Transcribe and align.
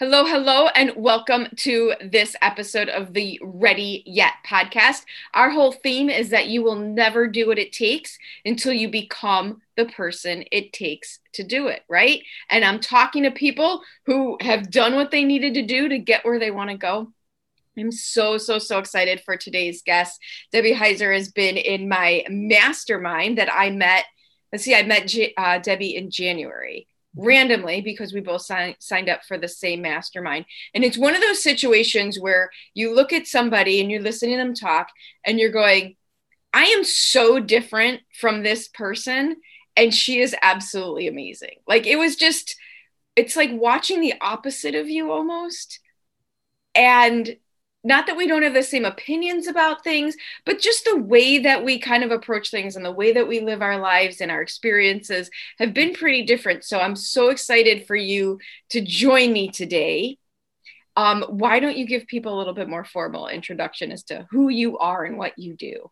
Hello, 0.00 0.24
hello, 0.24 0.68
and 0.76 0.92
welcome 0.94 1.48
to 1.56 1.92
this 2.00 2.36
episode 2.40 2.88
of 2.88 3.14
the 3.14 3.40
Ready 3.42 4.04
Yet 4.06 4.34
podcast. 4.46 5.02
Our 5.34 5.50
whole 5.50 5.72
theme 5.72 6.08
is 6.08 6.28
that 6.28 6.46
you 6.46 6.62
will 6.62 6.76
never 6.76 7.26
do 7.26 7.48
what 7.48 7.58
it 7.58 7.72
takes 7.72 8.16
until 8.44 8.72
you 8.72 8.88
become 8.88 9.60
the 9.76 9.86
person 9.86 10.44
it 10.52 10.72
takes 10.72 11.18
to 11.32 11.42
do 11.42 11.66
it, 11.66 11.82
right? 11.88 12.22
And 12.48 12.64
I'm 12.64 12.78
talking 12.78 13.24
to 13.24 13.32
people 13.32 13.82
who 14.06 14.38
have 14.40 14.70
done 14.70 14.94
what 14.94 15.10
they 15.10 15.24
needed 15.24 15.54
to 15.54 15.66
do 15.66 15.88
to 15.88 15.98
get 15.98 16.24
where 16.24 16.38
they 16.38 16.52
want 16.52 16.70
to 16.70 16.76
go. 16.76 17.12
I'm 17.76 17.90
so, 17.90 18.38
so, 18.38 18.60
so 18.60 18.78
excited 18.78 19.20
for 19.24 19.36
today's 19.36 19.82
guest. 19.82 20.20
Debbie 20.52 20.74
Heiser 20.74 21.12
has 21.12 21.32
been 21.32 21.56
in 21.56 21.88
my 21.88 22.22
mastermind 22.30 23.38
that 23.38 23.52
I 23.52 23.70
met. 23.70 24.04
Let's 24.52 24.62
see, 24.62 24.76
I 24.76 24.84
met 24.84 25.08
J- 25.08 25.34
uh, 25.36 25.58
Debbie 25.58 25.96
in 25.96 26.12
January 26.12 26.86
randomly 27.18 27.80
because 27.80 28.12
we 28.12 28.20
both 28.20 28.42
si- 28.42 28.76
signed 28.78 29.08
up 29.08 29.24
for 29.24 29.36
the 29.36 29.48
same 29.48 29.82
mastermind. 29.82 30.46
And 30.74 30.84
it's 30.84 30.96
one 30.96 31.14
of 31.14 31.20
those 31.20 31.42
situations 31.42 32.18
where 32.18 32.50
you 32.74 32.94
look 32.94 33.12
at 33.12 33.26
somebody 33.26 33.80
and 33.80 33.90
you're 33.90 34.00
listening 34.00 34.38
to 34.38 34.44
them 34.44 34.54
talk 34.54 34.88
and 35.24 35.38
you're 35.38 35.50
going, 35.50 35.96
I 36.54 36.64
am 36.64 36.84
so 36.84 37.40
different 37.40 38.00
from 38.18 38.42
this 38.42 38.68
person. 38.68 39.36
And 39.76 39.94
she 39.94 40.20
is 40.20 40.34
absolutely 40.42 41.08
amazing. 41.08 41.56
Like 41.66 41.86
it 41.86 41.96
was 41.96 42.16
just, 42.16 42.56
it's 43.16 43.36
like 43.36 43.50
watching 43.52 44.00
the 44.00 44.14
opposite 44.20 44.74
of 44.74 44.88
you 44.88 45.10
almost. 45.10 45.80
And 46.74 47.36
not 47.88 48.06
that 48.06 48.16
we 48.16 48.26
don't 48.26 48.42
have 48.42 48.54
the 48.54 48.62
same 48.62 48.84
opinions 48.84 49.46
about 49.46 49.82
things, 49.82 50.14
but 50.44 50.60
just 50.60 50.84
the 50.84 50.98
way 50.98 51.38
that 51.38 51.64
we 51.64 51.78
kind 51.78 52.04
of 52.04 52.10
approach 52.10 52.50
things 52.50 52.76
and 52.76 52.84
the 52.84 52.92
way 52.92 53.12
that 53.12 53.26
we 53.26 53.40
live 53.40 53.62
our 53.62 53.78
lives 53.78 54.20
and 54.20 54.30
our 54.30 54.42
experiences 54.42 55.30
have 55.58 55.72
been 55.72 55.94
pretty 55.94 56.24
different. 56.24 56.64
So 56.64 56.78
I'm 56.78 56.94
so 56.94 57.30
excited 57.30 57.86
for 57.86 57.96
you 57.96 58.38
to 58.70 58.82
join 58.82 59.32
me 59.32 59.48
today. 59.48 60.18
Um, 60.96 61.24
why 61.28 61.60
don't 61.60 61.78
you 61.78 61.86
give 61.86 62.06
people 62.06 62.34
a 62.34 62.38
little 62.38 62.52
bit 62.52 62.68
more 62.68 62.84
formal 62.84 63.28
introduction 63.28 63.90
as 63.90 64.04
to 64.04 64.26
who 64.30 64.50
you 64.50 64.78
are 64.78 65.04
and 65.04 65.16
what 65.16 65.38
you 65.38 65.56
do? 65.56 65.90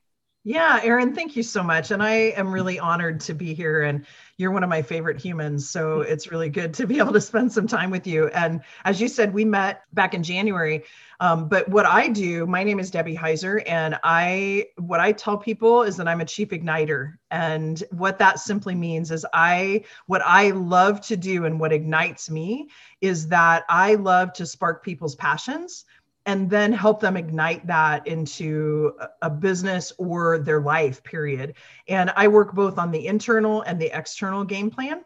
Yeah, 0.48 0.78
Erin, 0.84 1.12
thank 1.12 1.34
you 1.34 1.42
so 1.42 1.64
much. 1.64 1.90
And 1.90 2.00
I 2.00 2.30
am 2.36 2.52
really 2.52 2.78
honored 2.78 3.18
to 3.22 3.34
be 3.34 3.52
here. 3.52 3.82
And 3.82 4.06
you're 4.36 4.52
one 4.52 4.62
of 4.62 4.70
my 4.70 4.80
favorite 4.82 5.20
humans. 5.20 5.68
So 5.68 6.02
it's 6.02 6.30
really 6.30 6.50
good 6.50 6.72
to 6.74 6.86
be 6.86 6.98
able 7.00 7.14
to 7.14 7.20
spend 7.20 7.50
some 7.50 7.66
time 7.66 7.90
with 7.90 8.06
you. 8.06 8.28
And 8.28 8.60
as 8.84 9.00
you 9.00 9.08
said, 9.08 9.34
we 9.34 9.44
met 9.44 9.82
back 9.92 10.14
in 10.14 10.22
January. 10.22 10.84
Um, 11.18 11.48
but 11.48 11.68
what 11.68 11.84
I 11.84 12.06
do, 12.06 12.46
my 12.46 12.62
name 12.62 12.78
is 12.78 12.92
Debbie 12.92 13.16
Heiser, 13.16 13.60
and 13.66 13.98
I 14.04 14.66
what 14.76 15.00
I 15.00 15.12
tell 15.12 15.38
people 15.38 15.82
is 15.82 15.96
that 15.96 16.06
I'm 16.06 16.20
a 16.20 16.26
chief 16.26 16.50
igniter. 16.50 17.14
And 17.30 17.82
what 17.90 18.18
that 18.18 18.38
simply 18.38 18.74
means 18.76 19.10
is 19.10 19.26
I 19.32 19.84
what 20.06 20.22
I 20.24 20.50
love 20.50 21.00
to 21.06 21.16
do 21.16 21.44
and 21.46 21.58
what 21.58 21.72
ignites 21.72 22.30
me 22.30 22.68
is 23.00 23.28
that 23.28 23.64
I 23.68 23.94
love 23.94 24.34
to 24.34 24.46
spark 24.46 24.84
people's 24.84 25.16
passions 25.16 25.86
and 26.26 26.50
then 26.50 26.72
help 26.72 27.00
them 27.00 27.16
ignite 27.16 27.66
that 27.66 28.06
into 28.06 28.92
a 29.22 29.30
business 29.30 29.92
or 29.96 30.38
their 30.38 30.60
life 30.60 31.02
period. 31.02 31.54
And 31.88 32.12
i 32.16 32.28
work 32.28 32.54
both 32.54 32.78
on 32.78 32.90
the 32.90 33.06
internal 33.06 33.62
and 33.62 33.80
the 33.80 33.96
external 33.96 34.44
game 34.44 34.70
plan 34.70 35.04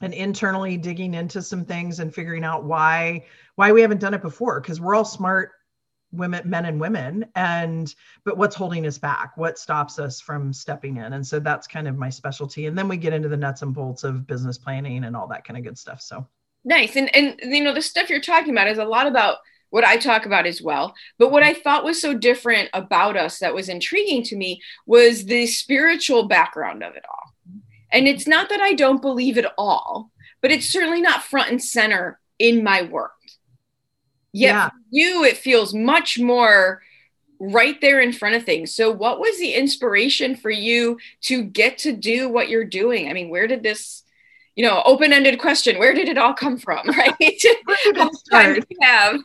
and 0.00 0.12
internally 0.12 0.76
digging 0.76 1.14
into 1.14 1.40
some 1.40 1.64
things 1.64 2.00
and 2.00 2.14
figuring 2.14 2.44
out 2.44 2.64
why 2.64 3.24
why 3.54 3.72
we 3.72 3.80
haven't 3.80 4.00
done 4.00 4.14
it 4.14 4.22
before 4.22 4.60
because 4.60 4.80
we're 4.80 4.94
all 4.94 5.04
smart 5.04 5.52
women 6.12 6.48
men 6.48 6.64
and 6.64 6.80
women. 6.80 7.26
And 7.34 7.94
but 8.24 8.36
what's 8.36 8.56
holding 8.56 8.86
us 8.86 8.98
back? 8.98 9.36
What 9.36 9.58
stops 9.58 9.98
us 9.98 10.20
from 10.20 10.52
stepping 10.52 10.96
in? 10.96 11.12
And 11.12 11.26
so 11.26 11.38
that's 11.38 11.66
kind 11.66 11.88
of 11.88 11.96
my 11.96 12.10
specialty. 12.10 12.66
And 12.66 12.76
then 12.76 12.88
we 12.88 12.96
get 12.96 13.12
into 13.12 13.28
the 13.28 13.36
nuts 13.36 13.62
and 13.62 13.74
bolts 13.74 14.04
of 14.04 14.26
business 14.26 14.58
planning 14.58 15.04
and 15.04 15.16
all 15.16 15.28
that 15.28 15.44
kind 15.44 15.56
of 15.58 15.64
good 15.64 15.78
stuff. 15.78 16.00
So 16.00 16.26
nice. 16.64 16.96
And 16.96 17.14
and 17.14 17.38
you 17.42 17.62
know 17.62 17.74
the 17.74 17.82
stuff 17.82 18.10
you're 18.10 18.20
talking 18.20 18.52
about 18.52 18.68
is 18.68 18.78
a 18.78 18.84
lot 18.84 19.06
about 19.06 19.38
what 19.70 19.84
I 19.84 19.96
talk 19.96 20.26
about 20.26 20.46
as 20.46 20.62
well. 20.62 20.94
But 21.18 21.30
what 21.30 21.42
I 21.42 21.54
thought 21.54 21.84
was 21.84 22.00
so 22.00 22.14
different 22.14 22.70
about 22.72 23.16
us 23.16 23.38
that 23.38 23.54
was 23.54 23.68
intriguing 23.68 24.22
to 24.24 24.36
me 24.36 24.60
was 24.86 25.24
the 25.24 25.46
spiritual 25.46 26.28
background 26.28 26.82
of 26.82 26.96
it 26.96 27.04
all. 27.08 27.34
And 27.92 28.06
it's 28.06 28.26
not 28.26 28.48
that 28.48 28.60
I 28.60 28.74
don't 28.74 29.02
believe 29.02 29.38
it 29.38 29.46
all, 29.56 30.10
but 30.40 30.50
it's 30.50 30.68
certainly 30.68 31.00
not 31.00 31.22
front 31.22 31.50
and 31.50 31.62
center 31.62 32.18
in 32.38 32.62
my 32.62 32.82
work. 32.82 33.12
Yet 34.32 34.48
yeah. 34.48 34.70
you, 34.90 35.24
it 35.24 35.38
feels 35.38 35.72
much 35.72 36.18
more 36.18 36.82
right 37.38 37.80
there 37.80 38.00
in 38.00 38.12
front 38.12 38.36
of 38.36 38.44
things. 38.44 38.74
So, 38.74 38.90
what 38.90 39.18
was 39.18 39.38
the 39.38 39.54
inspiration 39.54 40.36
for 40.36 40.50
you 40.50 40.98
to 41.22 41.42
get 41.42 41.78
to 41.78 41.92
do 41.92 42.28
what 42.28 42.48
you're 42.48 42.64
doing? 42.64 43.08
I 43.08 43.12
mean, 43.12 43.30
where 43.30 43.46
did 43.46 43.62
this 43.62 44.02
you 44.56 44.64
know, 44.64 44.82
open-ended 44.86 45.38
question. 45.38 45.78
Where 45.78 45.92
did 45.92 46.08
it 46.08 46.18
all 46.18 46.34
come 46.34 46.58
from? 46.58 46.88
Right? 46.96 47.14
time 48.32 48.64
have? 48.80 49.20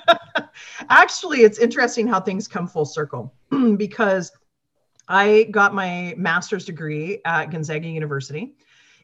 Actually, 0.88 1.42
it's 1.42 1.58
interesting 1.58 2.06
how 2.06 2.20
things 2.20 2.48
come 2.48 2.66
full 2.66 2.86
circle 2.86 3.34
because 3.76 4.32
I 5.08 5.48
got 5.50 5.74
my 5.74 6.14
master's 6.16 6.64
degree 6.64 7.20
at 7.26 7.50
Gonzaga 7.50 7.86
University 7.86 8.54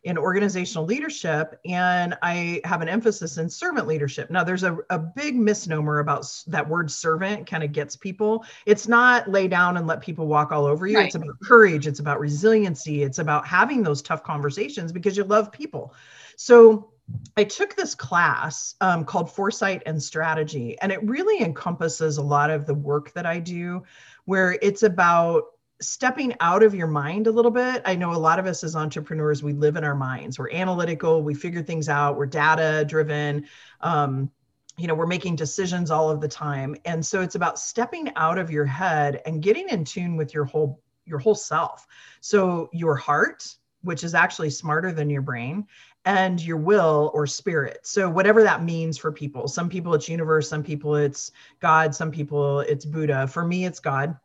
in 0.05 0.19
organizational 0.19 0.85
leadership 0.85 1.61
and 1.65 2.17
i 2.23 2.61
have 2.65 2.83
an 2.83 2.89
emphasis 2.89 3.39
in 3.39 3.49
servant 3.49 3.87
leadership. 3.87 4.31
Now 4.31 4.45
there's 4.45 4.65
a, 4.65 4.79
a 4.91 4.99
big 4.99 5.37
misnomer 5.37 6.01
about 6.01 6.27
that 6.47 6.69
word 6.69 6.91
servant 6.91 7.47
kind 7.47 7.63
of 7.63 7.73
gets 7.73 7.97
people. 7.97 8.45
It's 8.67 8.89
not 8.89 9.31
lay 9.31 9.49
down 9.49 9.77
and 9.77 9.87
let 9.87 10.01
people 10.01 10.27
walk 10.27 10.53
all 10.53 10.67
over 10.67 10.87
you. 10.87 10.97
Right. 10.97 11.07
it's 11.07 11.15
about 11.15 11.41
courage. 11.43 11.87
It's 11.87 12.01
about 12.01 12.21
resiliency. 12.21 13.03
It's 13.03 13.19
about 13.19 13.47
having 13.47 13.83
those 13.83 14.03
tough 14.03 14.23
conversations 14.23 14.93
because 14.93 15.17
you 15.17 15.25
love 15.25 15.53
people. 15.53 15.95
So 16.37 16.91
I 17.37 17.45
took 17.45 17.77
this 17.77 17.95
class 17.95 18.75
um, 18.81 19.05
called 19.05 19.31
Foresight 19.31 19.83
and 19.87 20.03
Strategy, 20.03 20.79
and 20.81 20.91
it 20.93 21.03
really 21.03 21.45
encompasses 21.45 22.17
a 22.17 22.23
lot 22.23 22.51
of 22.51 22.67
the 22.67 22.75
work 22.75 23.13
that 23.13 23.27
I 23.27 23.39
do, 23.39 23.83
where 24.25 24.59
it's 24.63 24.83
about 24.83 25.45
stepping 25.83 26.35
out 26.41 26.63
of 26.63 26.75
your 26.75 26.87
mind 26.87 27.27
a 27.27 27.31
little 27.31 27.51
bit. 27.51 27.83
I 27.85 27.95
know 27.95 28.13
a 28.13 28.15
lot 28.15 28.39
of 28.39 28.47
us 28.47 28.65
as 28.65 28.77
entrepreneurs, 28.77 29.43
we 29.43 29.53
live 29.53 29.77
in 29.77 29.85
our 29.85 29.95
minds. 29.95 30.39
We're 30.39 30.53
analytical, 30.53 31.23
we 31.23 31.35
figure 31.35 31.63
things 31.63 31.89
out, 31.89 32.17
we're 32.17 32.27
data 32.27 32.85
driven. 32.87 33.47
Um, 33.81 34.31
you 34.79 34.87
know, 34.87 34.95
we're 34.95 35.07
making 35.07 35.37
decisions 35.37 35.91
all 35.91 36.11
of 36.11 36.21
the 36.21 36.29
time. 36.29 36.77
And 36.85 37.05
so 37.05 37.21
it's 37.21 37.35
about 37.35 37.59
stepping 37.59 38.11
out 38.17 38.39
of 38.39 38.51
your 38.51 38.65
head 38.65 39.21
and 39.27 39.43
getting 39.43 39.69
in 39.69 39.85
tune 39.85 40.17
with 40.17 40.33
your 40.33 40.45
whole 40.45 40.81
your 41.05 41.19
whole 41.19 41.35
self. 41.35 41.87
So 42.21 42.71
your 42.73 42.95
heart, 42.95 43.57
which 43.83 44.05
is 44.05 44.15
actually 44.15 44.51
smarter 44.51 44.93
than 44.93 45.11
your 45.11 45.21
brain, 45.21 45.67
and 46.05 46.41
your 46.41 46.57
will 46.57 47.11
or 47.13 47.27
spirit. 47.27 47.81
So 47.83 48.09
whatever 48.09 48.43
that 48.45 48.63
means 48.63 48.97
for 48.99 49.13
people. 49.13 49.49
Some 49.49 49.69
people 49.69 49.95
it's 49.95 50.09
universe, 50.09 50.49
some 50.49 50.63
people 50.63 50.97
it's 50.97 51.33
God, 51.61 51.95
some 51.95 52.11
people 52.11 52.61
it's 52.61 52.85
Buddha. 52.85 53.27
For 53.27 53.45
me 53.45 53.67
it's 53.67 53.81
God 53.81 54.17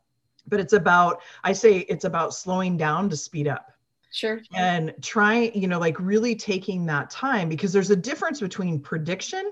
but 0.47 0.59
it's 0.59 0.73
about 0.73 1.21
i 1.43 1.53
say 1.53 1.79
it's 1.79 2.05
about 2.05 2.33
slowing 2.33 2.77
down 2.77 3.09
to 3.09 3.17
speed 3.17 3.47
up. 3.47 3.71
Sure. 4.11 4.41
And 4.55 4.93
trying 5.01 5.59
you 5.59 5.67
know 5.67 5.79
like 5.79 5.99
really 5.99 6.35
taking 6.35 6.85
that 6.87 7.09
time 7.09 7.49
because 7.49 7.73
there's 7.73 7.91
a 7.91 7.95
difference 7.95 8.39
between 8.39 8.79
prediction 8.79 9.51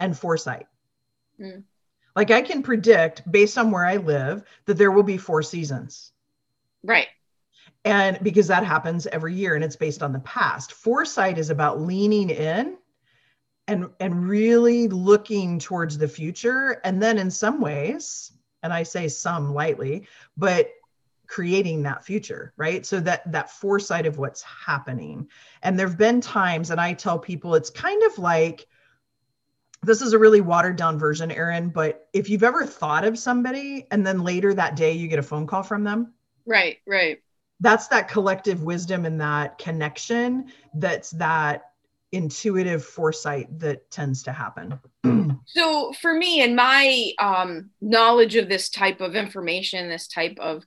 and 0.00 0.16
foresight. 0.16 0.66
Mm. 1.40 1.62
like 2.16 2.32
i 2.32 2.42
can 2.42 2.64
predict 2.64 3.30
based 3.30 3.56
on 3.58 3.70
where 3.70 3.86
i 3.86 3.96
live 3.96 4.42
that 4.64 4.76
there 4.76 4.90
will 4.90 5.04
be 5.04 5.16
four 5.16 5.42
seasons. 5.42 6.12
Right. 6.82 7.08
And 7.84 8.18
because 8.22 8.48
that 8.48 8.64
happens 8.64 9.06
every 9.06 9.34
year 9.34 9.54
and 9.54 9.64
it's 9.64 9.76
based 9.76 10.02
on 10.02 10.12
the 10.12 10.18
past. 10.20 10.72
Foresight 10.72 11.38
is 11.38 11.50
about 11.50 11.80
leaning 11.80 12.30
in 12.30 12.76
and 13.66 13.88
and 14.00 14.28
really 14.28 14.88
looking 14.88 15.58
towards 15.58 15.96
the 15.96 16.08
future. 16.08 16.80
And 16.84 17.02
then 17.02 17.18
in 17.18 17.30
some 17.30 17.60
ways 17.60 18.32
and 18.62 18.72
I 18.72 18.82
say 18.82 19.08
some 19.08 19.54
lightly, 19.54 20.06
but 20.36 20.70
creating 21.26 21.82
that 21.82 22.04
future 22.04 22.54
right? 22.56 22.86
So 22.86 23.00
that 23.00 23.30
that 23.30 23.50
foresight 23.50 24.06
of 24.06 24.18
what's 24.18 24.42
happening. 24.42 25.28
And 25.62 25.78
there've 25.78 25.98
been 25.98 26.20
times 26.20 26.70
and 26.70 26.80
i 26.80 26.94
tell 26.94 27.18
people 27.18 27.54
it's 27.54 27.70
kind 27.70 28.02
of 28.04 28.18
like 28.18 28.66
this 29.82 30.02
is 30.02 30.12
a 30.12 30.18
really 30.18 30.40
watered 30.40 30.76
down 30.76 30.98
version 30.98 31.30
erin 31.30 31.70
but 31.70 32.08
if 32.12 32.28
you've 32.28 32.42
ever 32.42 32.66
thought 32.66 33.04
of 33.04 33.18
somebody 33.18 33.86
and 33.90 34.06
then 34.06 34.22
later 34.22 34.52
that 34.54 34.76
day 34.76 34.92
you 34.92 35.08
get 35.08 35.18
a 35.18 35.22
phone 35.22 35.46
call 35.46 35.62
from 35.62 35.84
them 35.84 36.12
right 36.46 36.78
right. 36.86 37.20
that's 37.60 37.88
that 37.88 38.08
collective 38.08 38.62
wisdom 38.62 39.04
and 39.04 39.20
that 39.20 39.58
connection 39.58 40.46
that's 40.74 41.10
that 41.10 41.72
intuitive 42.12 42.84
foresight 42.84 43.46
that 43.58 43.90
tends 43.90 44.22
to 44.22 44.32
happen 44.32 44.78
so 45.44 45.92
for 46.00 46.14
me 46.14 46.40
and 46.40 46.56
my 46.56 47.12
um, 47.18 47.70
knowledge 47.80 48.34
of 48.36 48.48
this 48.48 48.70
type 48.70 49.00
of 49.00 49.14
information 49.14 49.88
this 49.88 50.08
type 50.08 50.36
of 50.40 50.64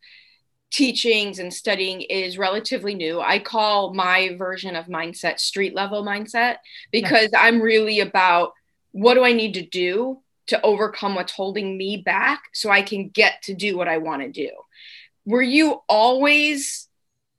teachings 0.70 1.40
and 1.40 1.54
studying 1.54 2.02
is 2.02 2.38
relatively 2.38 2.94
new 2.94 3.20
i 3.20 3.40
call 3.40 3.94
my 3.94 4.36
version 4.38 4.76
of 4.76 4.86
mindset 4.86 5.40
street 5.40 5.74
level 5.74 6.06
mindset 6.06 6.58
because 6.92 7.30
yeah. 7.34 7.42
i'm 7.42 7.60
really 7.60 8.00
about 8.00 8.54
what 8.92 9.16
do 9.16 9.24
i 9.24 9.34
need 9.34 9.56
to 9.56 9.66
do 9.66 10.20
to 10.48 10.62
overcome 10.62 11.16
what's 11.16 11.34
holding 11.34 11.76
me 11.78 11.98
back 11.98 12.44
so 12.54 12.70
i 12.70 12.82
can 12.82 13.10
get 13.10 13.42
to 13.42 13.54
do 13.54 13.76
what 13.76 13.88
i 13.88 13.98
want 13.98 14.22
to 14.22 14.32
do 14.32 14.50
were 15.26 15.42
you 15.42 15.82
always 15.90 16.81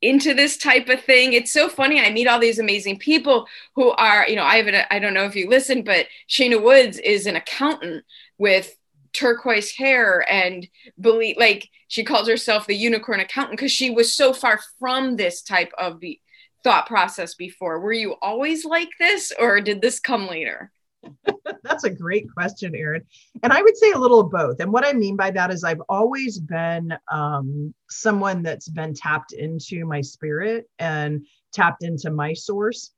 into 0.02 0.34
this 0.34 0.56
type 0.56 0.88
of 0.88 1.00
thing. 1.00 1.32
It's 1.32 1.52
so 1.52 1.68
funny. 1.68 2.00
I 2.00 2.10
meet 2.10 2.26
all 2.26 2.40
these 2.40 2.58
amazing 2.58 2.98
people 2.98 3.46
who 3.76 3.90
are, 3.92 4.28
you 4.28 4.36
know, 4.36 4.44
I 4.44 4.56
have 4.56 4.66
an, 4.66 4.84
I 4.90 4.98
don't 4.98 5.14
know 5.14 5.24
if 5.24 5.36
you 5.36 5.48
listen, 5.48 5.82
but 5.82 6.06
Shayna 6.28 6.62
Woods 6.62 6.98
is 6.98 7.26
an 7.26 7.36
accountant 7.36 8.04
with 8.36 8.76
turquoise 9.12 9.70
hair 9.72 10.24
and 10.30 10.66
believe 11.00 11.36
like 11.38 11.68
she 11.88 12.02
calls 12.02 12.26
herself 12.26 12.66
the 12.66 12.74
unicorn 12.74 13.20
accountant 13.20 13.58
because 13.58 13.72
she 13.72 13.90
was 13.90 14.14
so 14.14 14.32
far 14.32 14.58
from 14.78 15.16
this 15.16 15.42
type 15.42 15.70
of 15.78 16.00
the 16.00 16.18
thought 16.64 16.86
process 16.86 17.34
before. 17.34 17.80
Were 17.80 17.92
you 17.92 18.16
always 18.22 18.64
like 18.64 18.88
this 18.98 19.32
or 19.38 19.60
did 19.60 19.80
this 19.80 20.00
come 20.00 20.26
later? 20.26 20.72
That's 21.62 21.84
a 21.84 21.90
great 21.90 22.32
question, 22.32 22.74
Erin. 22.74 23.02
And 23.42 23.52
I 23.52 23.62
would 23.62 23.76
say 23.76 23.92
a 23.92 23.98
little 23.98 24.20
of 24.20 24.30
both. 24.30 24.60
And 24.60 24.72
what 24.72 24.86
I 24.86 24.92
mean 24.92 25.16
by 25.16 25.30
that 25.32 25.50
is 25.50 25.64
I've 25.64 25.82
always 25.88 26.38
been 26.38 26.94
um, 27.10 27.74
someone 27.88 28.42
that's 28.42 28.68
been 28.68 28.94
tapped 28.94 29.32
into 29.32 29.84
my 29.84 30.00
spirit 30.00 30.68
and 30.78 31.26
tapped 31.52 31.84
into 31.84 32.10
my 32.10 32.32
source. 32.32 32.90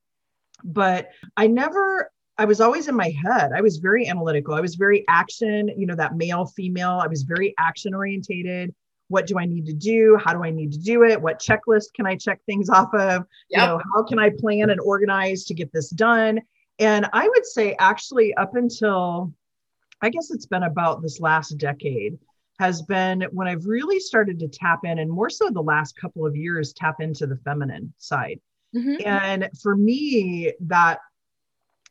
But 0.62 1.08
I 1.36 1.46
never, 1.46 2.10
I 2.38 2.44
was 2.44 2.60
always 2.60 2.88
in 2.88 2.96
my 2.96 3.12
head. 3.24 3.52
I 3.54 3.60
was 3.60 3.78
very 3.78 4.08
analytical. 4.08 4.54
I 4.54 4.60
was 4.60 4.76
very 4.76 5.04
action, 5.08 5.68
you 5.76 5.86
know, 5.86 5.96
that 5.96 6.16
male, 6.16 6.46
female. 6.46 7.00
I 7.02 7.06
was 7.06 7.22
very 7.22 7.54
action 7.58 7.94
orientated. 7.94 8.74
What 9.08 9.26
do 9.26 9.38
I 9.38 9.44
need 9.44 9.66
to 9.66 9.74
do? 9.74 10.18
How 10.24 10.32
do 10.32 10.42
I 10.42 10.50
need 10.50 10.72
to 10.72 10.78
do 10.78 11.04
it? 11.04 11.20
What 11.20 11.38
checklist 11.38 11.92
can 11.94 12.06
I 12.06 12.16
check 12.16 12.40
things 12.46 12.70
off 12.70 12.92
of? 12.94 13.24
Yep. 13.50 13.60
You 13.60 13.66
know, 13.66 13.80
how 13.94 14.02
can 14.04 14.18
I 14.18 14.30
plan 14.30 14.70
and 14.70 14.80
organize 14.80 15.44
to 15.44 15.54
get 15.54 15.72
this 15.72 15.90
done? 15.90 16.40
And 16.78 17.08
I 17.12 17.28
would 17.28 17.46
say, 17.46 17.76
actually, 17.78 18.34
up 18.34 18.56
until 18.56 19.32
I 20.00 20.10
guess 20.10 20.30
it's 20.30 20.46
been 20.46 20.64
about 20.64 21.02
this 21.02 21.20
last 21.20 21.56
decade, 21.58 22.18
has 22.60 22.82
been 22.82 23.22
when 23.32 23.48
I've 23.48 23.66
really 23.66 23.98
started 23.98 24.38
to 24.40 24.48
tap 24.48 24.80
in, 24.84 24.98
and 24.98 25.10
more 25.10 25.30
so 25.30 25.50
the 25.50 25.62
last 25.62 25.96
couple 25.96 26.26
of 26.26 26.36
years, 26.36 26.72
tap 26.72 27.00
into 27.00 27.26
the 27.26 27.36
feminine 27.38 27.92
side. 27.98 28.40
Mm-hmm. 28.76 29.06
And 29.06 29.50
for 29.62 29.76
me, 29.76 30.52
that 30.60 30.98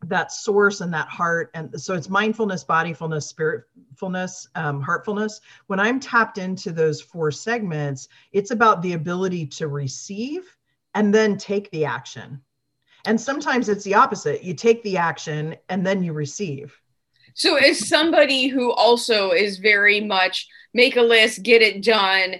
that 0.09 0.31
source 0.31 0.81
and 0.81 0.93
that 0.93 1.07
heart 1.07 1.49
and 1.53 1.81
so 1.81 1.93
it's 1.93 2.09
mindfulness 2.09 2.65
bodyfulness 2.65 3.33
spiritfulness 3.33 4.47
um, 4.55 4.81
heartfulness 4.81 5.39
when 5.67 5.79
i'm 5.79 5.99
tapped 5.99 6.37
into 6.37 6.71
those 6.71 7.01
four 7.01 7.31
segments 7.31 8.07
it's 8.31 8.51
about 8.51 8.81
the 8.81 8.93
ability 8.93 9.45
to 9.45 9.67
receive 9.67 10.57
and 10.93 11.13
then 11.13 11.37
take 11.37 11.71
the 11.71 11.85
action 11.85 12.41
and 13.05 13.19
sometimes 13.19 13.69
it's 13.69 13.83
the 13.83 13.95
opposite. 13.95 14.43
You 14.43 14.53
take 14.53 14.81
the 14.83 14.97
action 14.97 15.55
and 15.69 15.85
then 15.85 16.03
you 16.03 16.13
receive. 16.13 16.79
So, 17.35 17.55
as 17.55 17.87
somebody 17.87 18.47
who 18.47 18.71
also 18.71 19.31
is 19.31 19.57
very 19.57 19.99
much 20.01 20.47
make 20.73 20.97
a 20.97 21.01
list, 21.01 21.43
get 21.43 21.61
it 21.61 21.83
done 21.83 22.35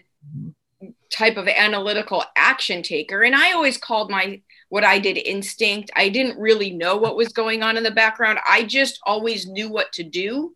type 1.12 1.38
of 1.38 1.48
analytical 1.48 2.24
action 2.36 2.82
taker, 2.82 3.24
and 3.24 3.36
I 3.36 3.54
always 3.54 3.78
called 3.78 4.10
my 4.10 4.42
what 4.70 4.84
I 4.84 5.00
did 5.00 5.18
instinct. 5.18 5.92
I 5.96 6.10
didn't 6.10 6.40
really 6.40 6.72
know 6.72 6.98
what 6.98 7.16
was 7.16 7.30
going 7.30 7.62
on 7.62 7.78
in 7.78 7.84
the 7.84 7.92
background. 7.92 8.40
I 8.48 8.64
just 8.64 9.00
always 9.06 9.46
knew 9.48 9.70
what 9.70 9.92
to 9.94 10.04
do. 10.04 10.56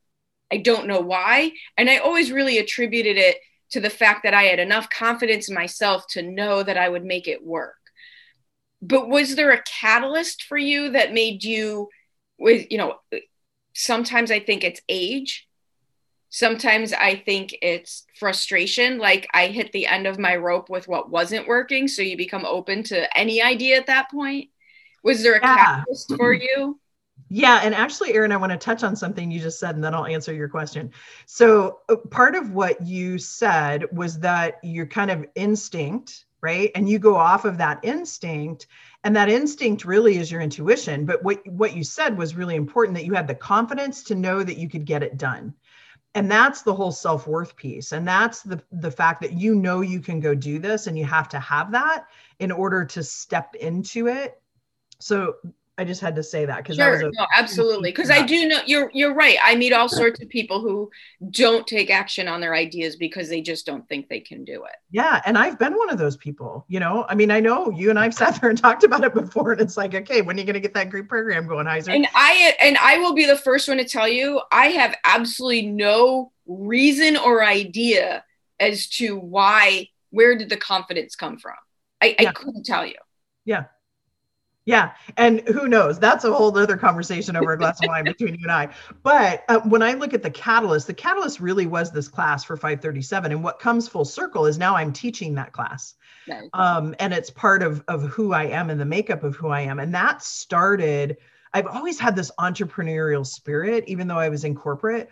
I 0.51 0.57
don't 0.57 0.87
know 0.87 1.01
why. 1.01 1.51
And 1.77 1.89
I 1.89 1.97
always 1.97 2.31
really 2.31 2.57
attributed 2.57 3.17
it 3.17 3.37
to 3.71 3.79
the 3.79 3.89
fact 3.89 4.23
that 4.23 4.33
I 4.33 4.43
had 4.43 4.57
enough 4.59 4.89
confidence 4.89 5.49
in 5.49 5.55
myself 5.55 6.05
to 6.11 6.23
know 6.23 6.63
that 6.63 6.77
I 6.77 6.89
would 6.89 7.05
make 7.05 7.27
it 7.27 7.45
work 7.45 7.75
but 8.81 9.09
was 9.09 9.35
there 9.35 9.51
a 9.51 9.63
catalyst 9.63 10.43
for 10.43 10.57
you 10.57 10.91
that 10.91 11.13
made 11.13 11.43
you 11.43 11.89
with 12.37 12.67
you 12.69 12.77
know 12.77 12.95
sometimes 13.73 14.31
i 14.31 14.39
think 14.39 14.63
it's 14.63 14.81
age. 14.89 15.47
Sometimes 16.29 16.93
i 16.93 17.15
think 17.15 17.55
it's 17.61 18.05
frustration. 18.19 18.97
Like 18.97 19.27
i 19.33 19.47
hit 19.47 19.71
the 19.71 19.87
end 19.87 20.07
of 20.07 20.19
my 20.19 20.35
rope 20.35 20.69
with 20.69 20.87
what 20.87 21.09
wasn't 21.09 21.47
working 21.47 21.87
so 21.87 22.01
you 22.01 22.17
become 22.17 22.45
open 22.45 22.83
to 22.83 23.17
any 23.17 23.41
idea 23.41 23.77
at 23.77 23.87
that 23.87 24.11
point. 24.11 24.49
Was 25.03 25.23
there 25.23 25.35
a 25.35 25.41
yeah. 25.41 25.55
catalyst 25.55 26.15
for 26.17 26.33
you? 26.33 26.79
Yeah, 27.29 27.59
and 27.63 27.75
actually, 27.75 28.13
Erin, 28.13 28.31
I 28.31 28.37
want 28.37 28.51
to 28.53 28.57
touch 28.57 28.83
on 28.83 28.95
something 28.95 29.29
you 29.29 29.41
just 29.41 29.59
said, 29.59 29.75
and 29.75 29.83
then 29.83 29.93
I'll 29.93 30.05
answer 30.05 30.33
your 30.33 30.47
question. 30.47 30.91
So, 31.25 31.79
uh, 31.89 31.97
part 32.09 32.35
of 32.35 32.51
what 32.51 32.85
you 32.85 33.17
said 33.17 33.85
was 33.91 34.19
that 34.19 34.59
your 34.63 34.85
kind 34.85 35.11
of 35.11 35.25
instinct 35.35 36.25
right? 36.41 36.71
And 36.75 36.87
you 36.89 36.99
go 36.99 37.15
off 37.15 37.45
of 37.45 37.57
that 37.57 37.79
instinct 37.83 38.67
and 39.03 39.15
that 39.15 39.29
instinct 39.29 39.85
really 39.85 40.17
is 40.17 40.31
your 40.31 40.41
intuition. 40.41 41.05
But 41.05 41.23
what 41.23 41.45
what 41.47 41.75
you 41.75 41.83
said 41.83 42.17
was 42.17 42.35
really 42.35 42.55
important 42.55 42.97
that 42.97 43.05
you 43.05 43.13
had 43.13 43.27
the 43.27 43.35
confidence 43.35 44.03
to 44.03 44.15
know 44.15 44.43
that 44.43 44.57
you 44.57 44.69
could 44.69 44.85
get 44.85 45.03
it 45.03 45.17
done. 45.17 45.53
And 46.15 46.31
that's 46.31 46.63
the 46.63 46.73
whole 46.73 46.91
self-worth 46.91 47.55
piece. 47.55 47.91
And 47.91 48.07
that's 48.07 48.41
the 48.41 48.61
the 48.71 48.91
fact 48.91 49.21
that 49.21 49.33
you 49.33 49.55
know 49.55 49.81
you 49.81 49.99
can 49.99 50.19
go 50.19 50.33
do 50.33 50.59
this 50.59 50.87
and 50.87 50.97
you 50.97 51.05
have 51.05 51.29
to 51.29 51.39
have 51.39 51.71
that 51.71 52.05
in 52.39 52.51
order 52.51 52.85
to 52.85 53.03
step 53.03 53.55
into 53.55 54.07
it. 54.07 54.41
So 54.99 55.35
I 55.79 55.83
just 55.83 56.01
had 56.01 56.15
to 56.15 56.23
say 56.23 56.45
that 56.45 56.57
because 56.57 56.77
sure, 56.77 56.95
a- 56.95 57.11
no, 57.11 57.27
absolutely. 57.37 57.91
Because 57.91 58.09
I 58.09 58.23
do 58.23 58.47
know 58.47 58.59
you're 58.65 58.89
you're 58.95 59.13
right. 59.13 59.37
I 59.43 59.55
meet 59.55 59.73
all 59.73 59.87
sorts 59.87 60.19
of 60.19 60.27
people 60.27 60.59
who 60.59 60.89
don't 61.29 61.67
take 61.67 61.91
action 61.91 62.27
on 62.27 62.41
their 62.41 62.55
ideas 62.55 62.95
because 62.95 63.29
they 63.29 63.41
just 63.41 63.67
don't 63.67 63.87
think 63.87 64.09
they 64.09 64.19
can 64.19 64.43
do 64.43 64.63
it. 64.63 64.75
Yeah, 64.89 65.21
and 65.23 65.37
I've 65.37 65.59
been 65.59 65.77
one 65.77 65.91
of 65.91 65.99
those 65.99 66.17
people. 66.17 66.65
You 66.67 66.79
know, 66.79 67.05
I 67.07 67.13
mean, 67.13 67.29
I 67.29 67.39
know 67.39 67.69
you 67.69 67.91
and 67.91 67.99
I've 67.99 68.15
sat 68.15 68.41
there 68.41 68.49
and 68.49 68.57
talked 68.61 68.83
about 68.83 69.03
it 69.03 69.13
before, 69.13 69.51
and 69.51 69.61
it's 69.61 69.77
like, 69.77 69.93
okay, 69.93 70.23
when 70.23 70.35
are 70.35 70.39
you 70.39 70.45
going 70.45 70.55
to 70.55 70.59
get 70.59 70.73
that 70.73 70.89
group 70.89 71.07
program 71.07 71.47
going, 71.47 71.67
Heiser? 71.67 71.93
And 71.93 72.07
I 72.15 72.55
and 72.59 72.75
I 72.79 72.97
will 72.97 73.13
be 73.13 73.27
the 73.27 73.37
first 73.37 73.67
one 73.67 73.77
to 73.77 73.85
tell 73.85 74.07
you, 74.07 74.41
I 74.51 74.67
have 74.67 74.95
absolutely 75.03 75.67
no 75.67 76.31
reason 76.47 77.17
or 77.17 77.43
idea 77.43 78.23
as 78.59 78.87
to 78.87 79.15
why. 79.17 79.89
Where 80.09 80.35
did 80.37 80.49
the 80.49 80.57
confidence 80.57 81.15
come 81.15 81.37
from? 81.37 81.53
I, 82.01 82.15
yeah. 82.19 82.29
I 82.29 82.31
couldn't 82.31 82.65
tell 82.65 82.85
you. 82.85 82.95
Yeah 83.45 83.65
yeah. 84.67 84.91
And 85.15 85.39
who 85.47 85.69
knows? 85.69 85.97
That's 85.97 86.25
a 86.25 86.33
whole 86.33 86.55
other 86.57 86.75
conversation 86.75 87.37
over 87.37 87.53
a 87.53 87.57
glass 87.57 87.81
of 87.81 87.87
wine 87.87 88.03
between 88.03 88.35
you 88.35 88.41
and 88.43 88.51
I. 88.51 88.67
But 89.01 89.45
uh, 89.47 89.61
when 89.61 89.81
I 89.81 89.93
look 89.93 90.13
at 90.13 90.21
the 90.21 90.29
catalyst, 90.29 90.87
the 90.87 90.93
catalyst 90.93 91.39
really 91.39 91.65
was 91.65 91.89
this 91.89 92.09
class 92.09 92.43
for 92.43 92.57
537. 92.57 93.31
And 93.31 93.41
what 93.41 93.59
comes 93.59 93.87
full 93.87 94.03
circle 94.03 94.45
is 94.45 94.57
now 94.57 94.75
I'm 94.75 94.91
teaching 94.91 95.33
that 95.35 95.53
class. 95.53 95.95
Nice. 96.27 96.49
Um, 96.53 96.93
and 96.99 97.13
it's 97.13 97.29
part 97.29 97.63
of, 97.63 97.81
of 97.87 98.03
who 98.03 98.33
I 98.33 98.43
am 98.43 98.69
and 98.69 98.77
the 98.77 98.85
makeup 98.85 99.23
of 99.23 99.37
who 99.37 99.47
I 99.47 99.61
am. 99.61 99.79
And 99.79 99.95
that 99.95 100.21
started, 100.21 101.15
I've 101.53 101.67
always 101.67 101.97
had 101.97 102.17
this 102.17 102.29
entrepreneurial 102.37 103.25
spirit, 103.25 103.85
even 103.87 104.05
though 104.05 104.19
I 104.19 104.27
was 104.27 104.43
in 104.43 104.53
corporate 104.53 105.09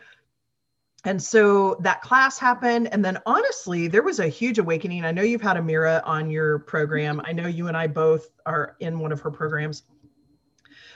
and 1.06 1.22
so 1.22 1.76
that 1.82 2.02
class 2.02 2.38
happened 2.38 2.90
and 2.92 3.06
then 3.06 3.20
honestly 3.26 3.88
there 3.88 4.04
was 4.04 4.20
a 4.20 4.28
huge 4.28 4.60
awakening. 4.60 5.06
I 5.06 5.12
know 5.12 5.22
you've 5.22 5.42
had 5.42 5.56
amira 5.56 6.02
on 6.06 6.30
your 6.30 6.60
program. 6.60 7.22
I 7.24 7.32
know 7.32 7.48
you 7.48 7.68
and 7.68 7.78
i 7.78 7.88
both 7.88 8.30
are 8.46 8.76
in 8.80 9.00
one 9.00 9.12
of 9.12 9.22
her 9.22 9.32
programs. 9.32 9.84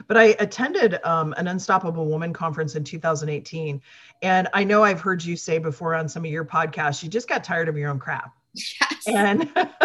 But 0.08 0.18
i 0.18 0.36
attended 0.40 1.00
um, 1.04 1.34
an 1.38 1.48
unstoppable 1.48 2.08
woman 2.08 2.34
conference 2.34 2.76
in 2.76 2.84
2018 2.84 3.82
and 4.22 4.48
i 4.54 4.64
know 4.64 4.84
i've 4.84 5.02
heard 5.02 5.24
you 5.24 5.36
say 5.36 5.60
before 5.60 5.94
on 5.94 6.10
some 6.10 6.26
of 6.26 6.32
your 6.32 6.46
podcasts 6.46 7.04
you 7.04 7.10
just 7.10 7.28
got 7.28 7.44
tired 7.44 7.70
of 7.70 7.78
your 7.78 7.90
own 7.90 8.00
crap. 8.00 8.34
Yes. 8.54 9.08
And 9.08 9.50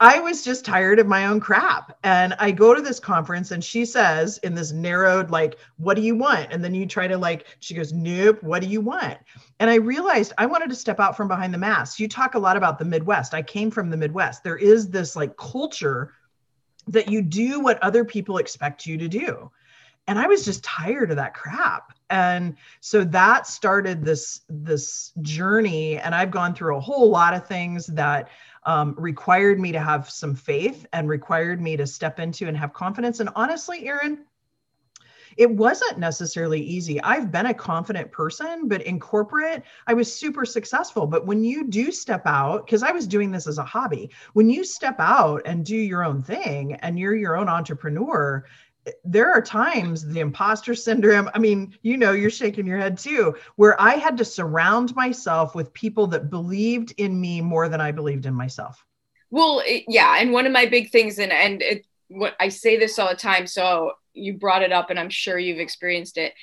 I 0.00 0.20
was 0.20 0.44
just 0.44 0.64
tired 0.64 0.98
of 0.98 1.06
my 1.06 1.26
own 1.26 1.40
crap. 1.40 1.98
And 2.04 2.34
I 2.38 2.50
go 2.50 2.74
to 2.74 2.82
this 2.82 3.00
conference 3.00 3.50
and 3.50 3.62
she 3.62 3.84
says, 3.84 4.38
in 4.38 4.54
this 4.54 4.72
narrowed, 4.72 5.30
like, 5.30 5.58
what 5.76 5.94
do 5.94 6.02
you 6.02 6.16
want? 6.16 6.52
And 6.52 6.64
then 6.64 6.74
you 6.74 6.86
try 6.86 7.08
to, 7.08 7.16
like, 7.16 7.46
she 7.60 7.74
goes, 7.74 7.92
nope, 7.92 8.42
what 8.42 8.62
do 8.62 8.68
you 8.68 8.80
want? 8.80 9.18
And 9.60 9.70
I 9.70 9.76
realized 9.76 10.32
I 10.38 10.46
wanted 10.46 10.70
to 10.70 10.76
step 10.76 11.00
out 11.00 11.16
from 11.16 11.28
behind 11.28 11.54
the 11.54 11.58
mask. 11.58 11.98
You 11.98 12.08
talk 12.08 12.34
a 12.34 12.38
lot 12.38 12.56
about 12.56 12.78
the 12.78 12.84
Midwest. 12.84 13.34
I 13.34 13.42
came 13.42 13.70
from 13.70 13.90
the 13.90 13.96
Midwest. 13.96 14.44
There 14.44 14.56
is 14.56 14.90
this 14.90 15.16
like 15.16 15.36
culture 15.36 16.12
that 16.88 17.10
you 17.10 17.22
do 17.22 17.60
what 17.60 17.82
other 17.82 18.04
people 18.04 18.38
expect 18.38 18.86
you 18.86 18.98
to 18.98 19.08
do 19.08 19.50
and 20.06 20.18
i 20.18 20.26
was 20.26 20.44
just 20.44 20.62
tired 20.62 21.10
of 21.10 21.16
that 21.16 21.34
crap 21.34 21.92
and 22.10 22.56
so 22.80 23.04
that 23.04 23.46
started 23.46 24.04
this 24.04 24.42
this 24.48 25.12
journey 25.22 25.98
and 25.98 26.14
i've 26.14 26.30
gone 26.30 26.54
through 26.54 26.76
a 26.76 26.80
whole 26.80 27.10
lot 27.10 27.34
of 27.34 27.46
things 27.46 27.86
that 27.86 28.28
um, 28.66 28.94
required 28.98 29.60
me 29.60 29.72
to 29.72 29.80
have 29.80 30.08
some 30.10 30.34
faith 30.34 30.86
and 30.92 31.08
required 31.08 31.60
me 31.60 31.76
to 31.76 31.86
step 31.86 32.20
into 32.20 32.48
and 32.48 32.56
have 32.56 32.72
confidence. 32.72 33.20
And 33.20 33.30
honestly, 33.34 33.86
Erin, 33.86 34.24
it 35.36 35.50
wasn't 35.50 35.98
necessarily 35.98 36.60
easy. 36.60 37.02
I've 37.02 37.32
been 37.32 37.46
a 37.46 37.54
confident 37.54 38.12
person, 38.12 38.68
but 38.68 38.82
in 38.82 39.00
corporate, 39.00 39.64
I 39.86 39.94
was 39.94 40.14
super 40.14 40.44
successful. 40.44 41.06
But 41.06 41.26
when 41.26 41.42
you 41.42 41.66
do 41.68 41.90
step 41.90 42.22
out, 42.24 42.66
because 42.66 42.82
I 42.82 42.92
was 42.92 43.06
doing 43.06 43.30
this 43.30 43.46
as 43.46 43.58
a 43.58 43.64
hobby, 43.64 44.10
when 44.34 44.48
you 44.48 44.64
step 44.64 44.96
out 44.98 45.42
and 45.44 45.64
do 45.64 45.76
your 45.76 46.04
own 46.04 46.22
thing 46.22 46.74
and 46.74 46.98
you're 46.98 47.16
your 47.16 47.36
own 47.36 47.48
entrepreneur, 47.48 48.44
there 49.04 49.32
are 49.32 49.40
times 49.40 50.06
the 50.06 50.20
imposter 50.20 50.74
syndrome 50.74 51.28
i 51.34 51.38
mean 51.38 51.76
you 51.82 51.96
know 51.96 52.12
you're 52.12 52.30
shaking 52.30 52.66
your 52.66 52.78
head 52.78 52.98
too 52.98 53.34
where 53.56 53.80
i 53.80 53.94
had 53.94 54.16
to 54.16 54.24
surround 54.24 54.94
myself 54.94 55.54
with 55.54 55.72
people 55.72 56.06
that 56.06 56.30
believed 56.30 56.92
in 56.98 57.18
me 57.20 57.40
more 57.40 57.68
than 57.68 57.80
i 57.80 57.90
believed 57.90 58.26
in 58.26 58.34
myself. 58.34 58.84
Well 59.30 59.62
it, 59.64 59.84
yeah 59.88 60.16
and 60.18 60.32
one 60.32 60.46
of 60.46 60.52
my 60.52 60.66
big 60.66 60.90
things 60.90 61.18
and 61.18 61.32
and 61.32 61.62
it, 61.62 61.86
what 62.08 62.34
i 62.38 62.48
say 62.48 62.78
this 62.78 62.98
all 62.98 63.08
the 63.08 63.16
time 63.16 63.46
so 63.46 63.92
you 64.12 64.34
brought 64.34 64.62
it 64.62 64.72
up 64.72 64.90
and 64.90 64.98
i'm 64.98 65.10
sure 65.10 65.38
you've 65.38 65.58
experienced 65.58 66.18
it. 66.18 66.34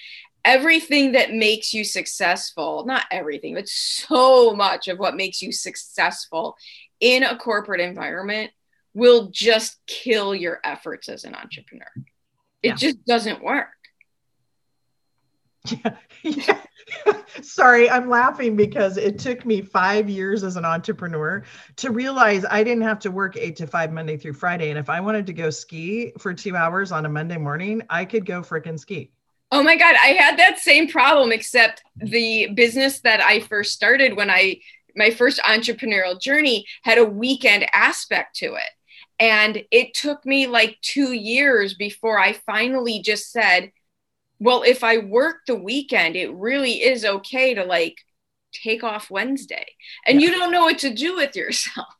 Everything 0.44 1.12
that 1.12 1.34
makes 1.34 1.72
you 1.74 1.84
successful 1.84 2.84
not 2.86 3.06
everything 3.12 3.54
but 3.54 3.70
so 3.70 4.56
much 4.56 4.88
of 4.88 4.98
what 4.98 5.16
makes 5.16 5.42
you 5.42 5.52
successful 5.52 6.58
in 7.00 7.24
a 7.24 7.38
corporate 7.38 7.82
environment 7.82 8.52
will 8.94 9.30
just 9.30 9.78
kill 9.86 10.34
your 10.36 10.60
efforts 10.64 11.08
as 11.08 11.24
an 11.24 11.36
entrepreneur 11.36 11.92
it 12.64 12.70
yeah. 12.70 12.76
just 12.76 13.06
doesn't 13.06 13.44
work 13.44 13.70
yeah, 15.70 15.96
yeah. 16.24 16.62
Sorry, 17.42 17.90
I'm 17.90 18.10
laughing 18.10 18.56
because 18.56 18.98
it 18.98 19.20
took 19.20 19.46
me 19.46 19.62
five 19.62 20.10
years 20.10 20.44
as 20.44 20.56
an 20.56 20.66
entrepreneur 20.66 21.44
to 21.78 21.92
realize 21.92 22.46
I 22.50 22.64
didn't 22.64 22.84
have 22.84 23.00
to 23.00 23.12
work 23.12 23.38
eight 23.38 23.56
to 23.58 23.68
five 23.68 23.92
Monday 23.92 24.18
through 24.18 24.34
Friday. 24.34 24.70
And 24.70 24.80
if 24.80 24.90
I 24.90 25.00
wanted 25.00 25.28
to 25.28 25.34
go 25.34 25.50
ski 25.50 26.14
for 26.20 26.34
two 26.34 26.56
hours 26.56 26.92
on 26.92 27.06
a 27.06 27.10
Monday 27.10 27.38
morning, 27.38 27.82
I 27.90 28.06
could 28.06 28.26
go 28.26 28.42
fricking 28.42 28.80
ski. 28.80 29.12
Oh 29.52 29.64
my 29.64 29.76
God, 29.76 29.96
I 30.02 30.08
had 30.08 30.40
that 30.40 30.60
same 30.60 30.88
problem, 30.88 31.32
except 31.32 31.84
the 31.98 32.48
business 32.54 33.02
that 33.02 33.22
I 33.22 33.42
first 33.42 33.74
started 33.74 34.16
when 34.16 34.30
I, 34.30 34.62
my 34.96 35.12
first 35.12 35.42
entrepreneurial 35.42 36.20
journey 36.20 36.66
had 36.84 36.98
a 36.98 37.04
weekend 37.04 37.68
aspect 37.74 38.38
to 38.38 38.54
it. 38.56 38.70
And 39.22 39.64
it 39.70 39.94
took 39.94 40.26
me 40.26 40.48
like 40.48 40.80
two 40.82 41.14
years 41.14 41.76
before 41.76 42.20
I 42.20 42.34
finally 42.34 43.04
just 43.04 43.32
said, 43.32 43.72
well, 44.40 44.64
if 44.64 44.84
I 44.84 44.98
work 44.98 45.42
the 45.46 45.56
weekend, 45.56 46.16
it 46.16 46.34
really 46.34 46.82
is 46.82 47.06
okay 47.06 47.54
to 47.54 47.64
like 47.64 47.98
take 48.52 48.84
off 48.84 49.12
Wednesday. 49.12 49.68
And 50.08 50.20
yeah. 50.20 50.28
you 50.28 50.34
don't 50.34 50.52
know 50.52 50.64
what 50.64 50.80
to 50.80 50.92
do 50.92 51.16
with 51.16 51.36
yourself. 51.36 51.94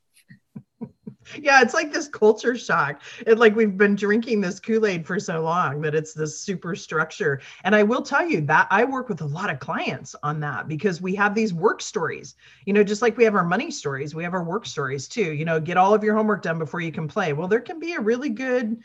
Yeah, 1.40 1.62
it's 1.62 1.74
like 1.74 1.92
this 1.92 2.08
culture 2.08 2.58
shock. 2.58 3.02
It 3.26 3.38
like 3.38 3.56
we've 3.56 3.78
been 3.78 3.96
drinking 3.96 4.42
this 4.42 4.60
Kool-Aid 4.60 5.06
for 5.06 5.20
so 5.20 5.42
long 5.42 5.82
that 5.82 5.96
it's 5.96 6.14
this 6.14 6.40
super 6.40 6.76
structure. 6.76 7.42
And 7.64 7.76
I 7.76 7.84
will 7.84 8.02
tell 8.02 8.28
you 8.28 8.42
that 8.42 8.68
I 8.72 8.84
work 8.84 9.10
with 9.10 9.22
a 9.22 9.26
lot 9.26 9.50
of 9.50 9.60
clients 9.60 10.16
on 10.24 10.40
that 10.42 10.68
because 10.68 11.02
we 11.02 11.16
have 11.16 11.36
these 11.36 11.54
work 11.54 11.82
stories. 11.82 12.36
You 12.66 12.74
know, 12.74 12.84
just 12.84 13.02
like 13.02 13.18
we 13.18 13.24
have 13.24 13.36
our 13.36 13.44
money 13.44 13.72
stories, 13.72 14.16
we 14.16 14.24
have 14.24 14.34
our 14.34 14.44
work 14.44 14.66
stories 14.66 15.08
too. 15.08 15.34
You 15.34 15.46
know, 15.46 15.60
get 15.60 15.78
all 15.78 15.94
of 15.94 16.04
your 16.04 16.16
homework 16.16 16.42
done 16.42 16.60
before 16.60 16.82
you 16.82 16.92
can 16.92 17.08
play. 17.08 17.34
Well, 17.34 17.48
there 17.48 17.62
can 17.62 17.80
be 17.80 17.94
a 17.94 18.00
really 18.00 18.30
good 18.30 18.78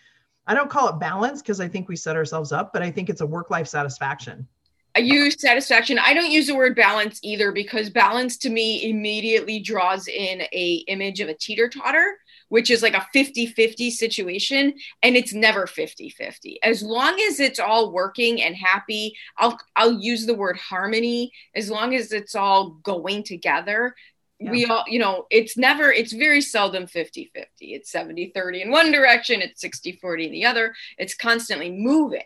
I 0.46 0.54
don't 0.54 0.70
call 0.70 0.88
it 0.88 1.00
balance 1.00 1.42
because 1.42 1.60
I 1.60 1.66
think 1.66 1.88
we 1.88 1.96
set 1.96 2.14
ourselves 2.14 2.52
up, 2.52 2.72
but 2.72 2.82
I 2.82 2.90
think 2.90 3.10
it's 3.10 3.20
a 3.20 3.26
work 3.26 3.50
life 3.50 3.66
satisfaction. 3.66 4.46
I 4.94 5.00
use 5.00 5.38
satisfaction. 5.38 5.98
I 5.98 6.14
don't 6.14 6.30
use 6.30 6.46
the 6.46 6.54
word 6.54 6.74
balance 6.74 7.20
either 7.22 7.52
because 7.52 7.90
balance 7.90 8.38
to 8.38 8.50
me 8.50 8.88
immediately 8.88 9.60
draws 9.60 10.08
in 10.08 10.42
a 10.52 10.84
image 10.88 11.20
of 11.20 11.28
a 11.28 11.34
teeter 11.34 11.68
totter, 11.68 12.16
which 12.48 12.70
is 12.70 12.82
like 12.82 12.94
a 12.94 13.06
50-50 13.14 13.90
situation 13.90 14.74
and 15.02 15.16
it's 15.16 15.32
never 15.32 15.66
50-50. 15.66 16.56
As 16.62 16.82
long 16.82 17.18
as 17.28 17.40
it's 17.40 17.58
all 17.58 17.92
working 17.92 18.42
and 18.42 18.54
happy, 18.54 19.16
I'll 19.36 19.58
I'll 19.74 19.92
use 19.92 20.26
the 20.26 20.34
word 20.34 20.56
harmony 20.56 21.32
as 21.54 21.70
long 21.70 21.94
as 21.94 22.12
it's 22.12 22.34
all 22.34 22.70
going 22.82 23.22
together 23.22 23.94
yeah. 24.38 24.50
we 24.50 24.66
all 24.66 24.84
you 24.86 24.98
know 24.98 25.26
it's 25.30 25.56
never 25.56 25.90
it's 25.90 26.12
very 26.12 26.40
seldom 26.40 26.86
50 26.86 27.30
50 27.34 27.48
it's 27.74 27.90
70 27.90 28.32
30 28.34 28.62
in 28.62 28.70
one 28.70 28.92
direction 28.92 29.40
it's 29.40 29.60
60 29.60 29.92
40 29.92 30.26
in 30.26 30.32
the 30.32 30.44
other 30.44 30.74
it's 30.98 31.14
constantly 31.14 31.70
moving 31.70 32.22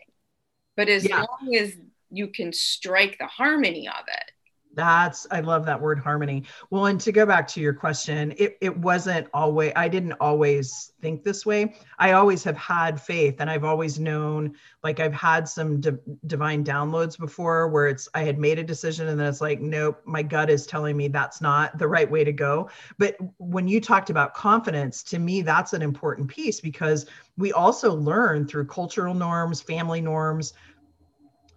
but 0.75 0.89
as 0.89 1.07
yeah. 1.07 1.19
long 1.19 1.55
as 1.55 1.73
you 2.09 2.27
can 2.27 2.51
strike 2.51 3.17
the 3.17 3.27
harmony 3.27 3.87
of 3.87 4.03
it 4.07 4.31
that's 4.73 5.27
I 5.31 5.41
love 5.41 5.65
that 5.65 5.79
word 5.79 5.99
harmony. 5.99 6.43
Well, 6.69 6.85
and 6.85 6.99
to 7.01 7.11
go 7.11 7.25
back 7.25 7.47
to 7.49 7.59
your 7.59 7.73
question, 7.73 8.33
it 8.37 8.57
it 8.61 8.75
wasn't 8.77 9.27
always 9.33 9.73
I 9.75 9.87
didn't 9.87 10.13
always 10.13 10.93
think 11.01 11.23
this 11.23 11.45
way. 11.45 11.75
I 11.99 12.13
always 12.13 12.43
have 12.43 12.57
had 12.57 12.99
faith 12.99 13.37
and 13.39 13.49
I've 13.49 13.63
always 13.63 13.99
known 13.99 14.55
like 14.83 14.99
I've 14.99 15.13
had 15.13 15.47
some 15.47 15.81
di- 15.81 15.97
divine 16.27 16.63
downloads 16.63 17.17
before 17.17 17.67
where 17.67 17.87
it's 17.87 18.07
I 18.13 18.23
had 18.23 18.39
made 18.39 18.59
a 18.59 18.63
decision 18.63 19.07
and 19.07 19.19
then 19.19 19.27
it's 19.27 19.41
like 19.41 19.59
nope, 19.59 20.01
my 20.05 20.23
gut 20.23 20.49
is 20.49 20.65
telling 20.65 20.95
me 20.95 21.07
that's 21.09 21.41
not 21.41 21.77
the 21.77 21.87
right 21.87 22.09
way 22.09 22.23
to 22.23 22.33
go. 22.33 22.69
But 22.97 23.17
when 23.37 23.67
you 23.67 23.81
talked 23.81 24.09
about 24.09 24.33
confidence, 24.33 25.03
to 25.03 25.19
me 25.19 25.41
that's 25.41 25.73
an 25.73 25.81
important 25.81 26.29
piece 26.29 26.61
because 26.61 27.05
we 27.37 27.51
also 27.51 27.93
learn 27.93 28.47
through 28.47 28.67
cultural 28.67 29.13
norms, 29.13 29.61
family 29.61 30.01
norms 30.01 30.53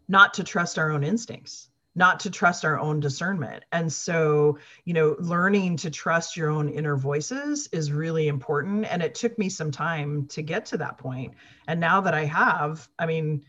not 0.08 0.34
to 0.34 0.44
trust 0.44 0.78
our 0.78 0.90
own 0.90 1.02
instincts 1.02 1.68
not 1.94 2.20
to 2.20 2.30
trust 2.30 2.64
our 2.64 2.78
own 2.78 3.00
discernment. 3.00 3.64
And 3.72 3.92
so, 3.92 4.58
you 4.84 4.94
know, 4.94 5.16
learning 5.18 5.76
to 5.78 5.90
trust 5.90 6.36
your 6.36 6.50
own 6.50 6.68
inner 6.68 6.96
voices 6.96 7.68
is 7.72 7.92
really 7.92 8.28
important. 8.28 8.86
And 8.90 9.02
it 9.02 9.14
took 9.14 9.38
me 9.38 9.48
some 9.48 9.70
time 9.70 10.26
to 10.28 10.42
get 10.42 10.66
to 10.66 10.76
that 10.78 10.98
point. 10.98 11.34
And 11.68 11.78
now 11.78 12.00
that 12.00 12.14
I 12.14 12.24
have, 12.24 12.88
I 12.98 13.06
mean, 13.06 13.44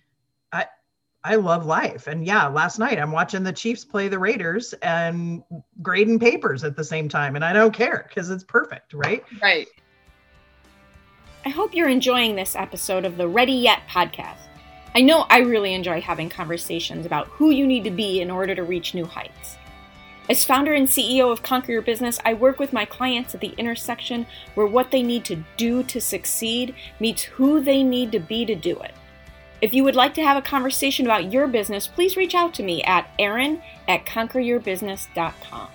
I, 0.51 0.67
I 1.23 1.35
love 1.35 1.65
life. 1.65 2.05
And 2.05 2.25
yeah, 2.25 2.47
last 2.47 2.77
night 2.77 2.99
I'm 2.99 3.11
watching 3.11 3.43
the 3.43 3.53
Chiefs 3.53 3.83
play 3.83 4.09
the 4.09 4.19
Raiders 4.19 4.73
and 4.73 5.43
grading 5.81 6.19
papers 6.19 6.63
at 6.63 6.75
the 6.75 6.83
same 6.83 7.09
time. 7.09 7.35
And 7.35 7.43
I 7.43 7.51
don't 7.51 7.73
care 7.73 8.05
because 8.07 8.29
it's 8.29 8.43
perfect, 8.43 8.93
right? 8.93 9.23
Right. 9.41 9.67
I 11.45 11.49
hope 11.49 11.73
you're 11.73 11.89
enjoying 11.89 12.35
this 12.35 12.55
episode 12.55 13.05
of 13.05 13.17
the 13.17 13.27
Ready 13.27 13.53
Yet 13.53 13.81
podcast. 13.87 14.47
I 14.95 15.01
know 15.01 15.25
I 15.29 15.39
really 15.39 15.73
enjoy 15.73 15.99
having 15.99 16.29
conversations 16.29 17.05
about 17.05 17.27
who 17.27 17.49
you 17.49 17.67
need 17.67 17.83
to 17.83 17.91
be 17.91 18.21
in 18.21 18.31
order 18.31 18.55
to 18.55 18.63
reach 18.63 18.93
new 18.93 19.03
heights. 19.05 19.57
As 20.29 20.45
founder 20.45 20.73
and 20.73 20.87
CEO 20.87 21.29
of 21.29 21.43
Conquer 21.43 21.73
Your 21.73 21.81
Business, 21.81 22.17
I 22.23 22.33
work 22.33 22.59
with 22.59 22.71
my 22.71 22.85
clients 22.85 23.35
at 23.35 23.41
the 23.41 23.53
intersection 23.57 24.25
where 24.53 24.65
what 24.65 24.91
they 24.91 25.03
need 25.03 25.25
to 25.25 25.43
do 25.57 25.83
to 25.83 25.99
succeed 25.99 26.73
meets 27.01 27.23
who 27.23 27.59
they 27.59 27.83
need 27.83 28.13
to 28.13 28.19
be 28.19 28.45
to 28.45 28.55
do 28.55 28.79
it. 28.79 28.93
If 29.61 29.73
you 29.73 29.83
would 29.83 29.97
like 29.97 30.13
to 30.13 30.23
have 30.23 30.37
a 30.37 30.41
conversation 30.41 31.05
about 31.05 31.29
your 31.29 31.47
business, 31.47 31.87
please 31.87 32.15
reach 32.15 32.33
out 32.33 32.53
to 32.53 32.63
me 32.63 32.81
at 32.83 33.09
erin 33.19 33.61
at 33.89 34.05
conqueryourbusiness.com. 34.05 35.67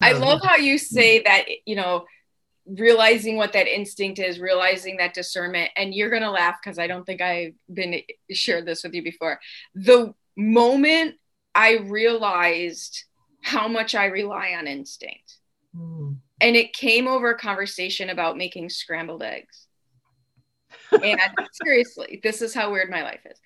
I 0.00 0.12
love 0.12 0.40
how 0.42 0.56
you 0.56 0.76
say 0.76 1.22
that, 1.22 1.44
you 1.66 1.76
know, 1.76 2.04
realizing 2.76 3.36
what 3.36 3.52
that 3.52 3.66
instinct 3.66 4.18
is, 4.18 4.38
realizing 4.38 4.96
that 4.98 5.14
discernment, 5.14 5.70
and 5.76 5.94
you're 5.94 6.10
gonna 6.10 6.30
laugh 6.30 6.56
because 6.62 6.78
I 6.78 6.86
don't 6.86 7.04
think 7.04 7.20
I've 7.20 7.54
been 7.72 8.00
shared 8.30 8.66
this 8.66 8.82
with 8.82 8.94
you 8.94 9.02
before. 9.02 9.40
The 9.74 10.14
moment 10.36 11.16
I 11.54 11.78
realized 11.78 13.04
how 13.42 13.68
much 13.68 13.94
I 13.94 14.06
rely 14.06 14.54
on 14.58 14.66
instinct, 14.66 15.36
mm. 15.76 16.16
and 16.40 16.56
it 16.56 16.72
came 16.72 17.08
over 17.08 17.30
a 17.30 17.38
conversation 17.38 18.10
about 18.10 18.36
making 18.36 18.68
scrambled 18.68 19.22
eggs. 19.22 19.66
and 20.92 21.20
seriously, 21.64 22.20
this 22.22 22.42
is 22.42 22.54
how 22.54 22.70
weird 22.70 22.90
my 22.90 23.02
life 23.02 23.24
is. 23.24 23.38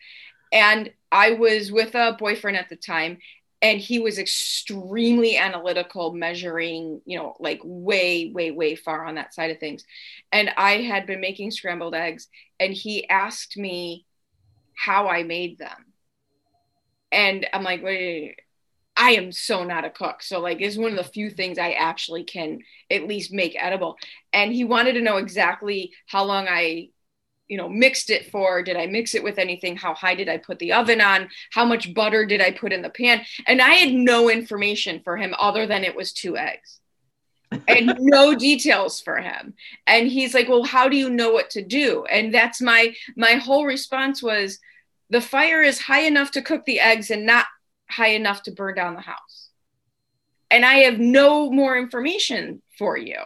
And 0.53 0.91
I 1.11 1.33
was 1.33 1.73
with 1.73 1.95
a 1.95 2.17
boyfriend 2.19 2.59
at 2.59 2.69
the 2.69 2.77
time, 2.77 3.19
and 3.63 3.79
he 3.81 4.01
was 4.01 4.19
extremely 4.19 5.37
analytical 5.37 6.13
measuring 6.13 7.01
you 7.07 7.17
know 7.17 7.35
like 7.39 7.61
way 7.65 8.31
way 8.35 8.51
way 8.51 8.75
far 8.75 9.07
on 9.07 9.15
that 9.15 9.33
side 9.33 9.51
of 9.51 9.59
things 9.59 9.85
and 10.33 10.51
i 10.57 10.83
had 10.83 11.07
been 11.07 11.21
making 11.21 11.51
scrambled 11.51 11.95
eggs 11.95 12.29
and 12.61 12.75
he 12.75 13.09
asked 13.09 13.57
me 13.57 14.05
how 14.77 15.09
i 15.09 15.23
made 15.23 15.59
them 15.59 15.87
and 17.11 17.47
i'm 17.53 17.63
like 17.63 17.83
wait 17.83 18.37
I 18.95 19.13
am 19.13 19.33
so 19.33 19.65
not 19.65 19.87
a 19.87 19.91
cook. 19.91 20.23
So 20.23 20.41
like 20.41 20.61
it's 20.61 20.77
one 20.77 20.91
of 20.91 20.99
the 20.99 21.05
few 21.05 21.31
things 21.31 21.59
I 21.59 21.73
actually 21.73 22.25
can 22.25 22.61
at 22.91 23.09
least 23.09 23.33
make 23.33 23.57
edible. 23.59 23.97
And 24.33 24.53
he 24.53 24.65
wanted 24.65 24.93
to 24.95 25.01
know 25.01 25.17
exactly 25.17 25.93
how 26.07 26.25
long 26.25 26.47
I 26.47 26.91
you 27.53 27.59
know 27.59 27.69
mixed 27.69 28.09
it 28.09 28.31
for 28.31 28.63
did 28.63 28.79
i 28.79 28.87
mix 28.87 29.15
it 29.15 29.23
with 29.23 29.37
anything? 29.37 29.77
How 29.77 29.93
high 29.93 30.15
did 30.15 30.31
i 30.31 30.39
put 30.39 30.59
the 30.59 30.73
oven 30.73 31.03
on? 31.03 31.29
How 31.51 31.67
much 31.67 31.93
butter 31.93 32.25
did 32.25 32.41
i 32.41 32.51
put 32.51 32.73
in 32.73 32.81
the 32.81 32.89
pan? 32.89 33.21
And 33.47 33.61
i 33.61 33.75
had 33.75 33.93
no 33.93 34.31
information 34.31 35.03
for 35.05 35.19
him 35.19 35.35
other 35.39 35.67
than 35.67 35.85
it 35.85 35.95
was 35.95 36.15
two 36.15 36.39
eggs. 36.39 36.81
And 37.69 37.95
no 38.01 38.35
details 38.49 39.03
for 39.03 39.19
him. 39.19 39.53
And 39.87 40.09
he's 40.09 40.33
like 40.33 40.49
well 40.49 40.65
how 40.65 40.89
do 40.89 40.97
you 40.97 41.11
know 41.11 41.31
what 41.31 41.51
to 41.51 41.63
do? 41.63 42.07
And 42.07 42.33
that's 42.33 42.63
my 42.63 42.95
my 43.17 43.35
whole 43.35 43.67
response 43.67 44.23
was 44.23 44.59
the 45.11 45.21
fire 45.21 45.63
is 45.63 45.79
high 45.79 46.05
enough 46.05 46.31
to 46.31 46.41
cook 46.41 46.65
the 46.65 46.81
eggs 46.81 47.11
and 47.11 47.27
not 47.27 47.45
high 47.91 48.15
enough 48.15 48.45
to 48.45 48.51
burn 48.51 48.77
down 48.77 48.95
the 48.95 49.03
house. 49.03 49.51
And 50.51 50.65
I 50.65 50.77
have 50.87 50.99
no 50.99 51.51
more 51.51 51.77
information 51.77 52.63
for 52.79 52.97
you. 52.97 53.19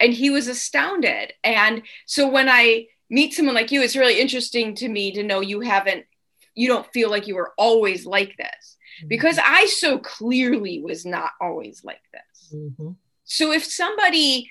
And 0.00 0.12
he 0.12 0.30
was 0.30 0.48
astounded. 0.48 1.34
And 1.44 1.82
so 2.06 2.28
when 2.28 2.48
I 2.48 2.88
meet 3.12 3.34
someone 3.34 3.54
like 3.54 3.70
you, 3.70 3.82
it's 3.82 3.94
really 3.94 4.18
interesting 4.18 4.74
to 4.76 4.88
me 4.88 5.12
to 5.12 5.22
know 5.22 5.40
you 5.40 5.60
haven't, 5.60 6.06
you 6.54 6.66
don't 6.66 6.90
feel 6.92 7.10
like 7.10 7.26
you 7.26 7.36
were 7.36 7.52
always 7.58 8.06
like 8.06 8.34
this 8.38 8.78
mm-hmm. 8.98 9.08
because 9.08 9.38
I 9.44 9.66
so 9.66 9.98
clearly 9.98 10.80
was 10.82 11.04
not 11.04 11.30
always 11.38 11.84
like 11.84 12.00
this. 12.10 12.54
Mm-hmm. 12.54 12.92
So 13.24 13.52
if 13.52 13.64
somebody 13.64 14.50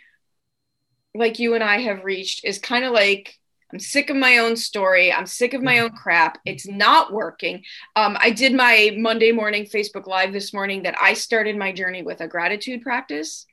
like 1.16 1.40
you 1.40 1.56
and 1.56 1.64
I 1.64 1.80
have 1.80 2.06
reached 2.06 2.46
is 2.46 2.60
kind 2.60 2.86
of 2.86 2.94
like, 2.94 3.36
I'm 3.74 3.80
sick 3.80 4.10
of 4.10 4.16
my 4.16 4.38
own 4.38 4.56
story. 4.56 5.12
I'm 5.12 5.26
sick 5.26 5.54
of 5.54 5.64
my 5.64 5.80
own 5.80 5.92
crap. 5.92 6.38
It's 6.46 6.68
not 6.68 7.12
working. 7.12 7.64
Um, 7.96 8.16
I 8.20 8.30
did 8.30 8.54
my 8.54 8.96
Monday 8.98 9.32
morning 9.32 9.66
Facebook 9.66 10.06
Live 10.06 10.34
this 10.34 10.54
morning 10.54 10.84
that 10.84 10.96
I 11.02 11.14
started 11.14 11.58
my 11.58 11.72
journey 11.72 12.04
with 12.04 12.22
a 12.22 12.28
gratitude 12.28 12.82
practice 12.82 13.48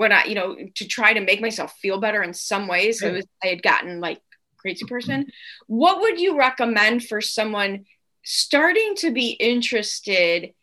when 0.00 0.12
I, 0.12 0.24
you 0.24 0.34
know, 0.34 0.56
to 0.76 0.88
try 0.88 1.12
to 1.12 1.20
make 1.20 1.42
myself 1.42 1.76
feel 1.76 2.00
better 2.00 2.22
in 2.22 2.32
some 2.32 2.68
ways. 2.68 3.00
So 3.00 3.12
was, 3.12 3.26
I 3.44 3.48
had 3.48 3.62
gotten 3.62 4.00
like 4.00 4.18
crazy 4.56 4.86
person. 4.86 5.26
What 5.66 6.00
would 6.00 6.18
you 6.18 6.38
recommend 6.38 7.04
for 7.04 7.20
someone 7.20 7.84
starting 8.24 8.94
to 9.00 9.10
be 9.10 9.32
interested 9.32 10.54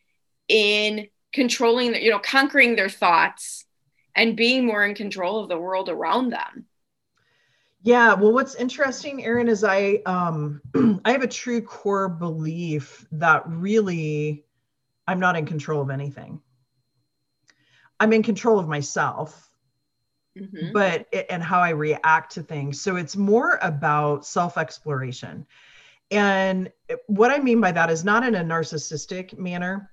in 0.47 1.09
controlling, 1.33 1.93
you 2.01 2.09
know, 2.09 2.17
conquering 2.17 2.75
their 2.75 2.89
thoughts 2.89 3.63
and 4.15 4.35
being 4.35 4.65
more 4.65 4.83
in 4.83 4.95
control 4.95 5.43
of 5.43 5.49
the 5.49 5.59
world 5.59 5.87
around 5.87 6.31
them? 6.31 6.65
Yeah, 7.83 8.15
well, 8.15 8.33
what's 8.33 8.55
interesting, 8.55 9.23
Erin, 9.23 9.49
is 9.49 9.63
I 9.63 10.01
um, 10.07 10.61
I 11.05 11.11
have 11.11 11.21
a 11.21 11.27
true 11.27 11.61
core 11.61 12.09
belief 12.09 13.05
that 13.11 13.43
really 13.45 14.45
I'm 15.05 15.19
not 15.19 15.37
in 15.37 15.45
control 15.45 15.83
of 15.83 15.91
anything. 15.91 16.41
I'm 17.99 18.13
in 18.13 18.23
control 18.23 18.59
of 18.59 18.67
myself, 18.67 19.49
mm-hmm. 20.37 20.71
but 20.73 21.07
it, 21.11 21.25
and 21.29 21.41
how 21.41 21.59
I 21.59 21.69
react 21.69 22.33
to 22.33 22.43
things. 22.43 22.81
So 22.81 22.95
it's 22.95 23.15
more 23.15 23.59
about 23.61 24.25
self 24.25 24.57
exploration. 24.57 25.45
And 26.11 26.71
what 27.07 27.31
I 27.31 27.39
mean 27.39 27.59
by 27.59 27.71
that 27.73 27.89
is 27.89 28.05
not 28.05 28.25
in 28.25 28.35
a 28.35 28.43
narcissistic 28.43 29.37
manner, 29.37 29.91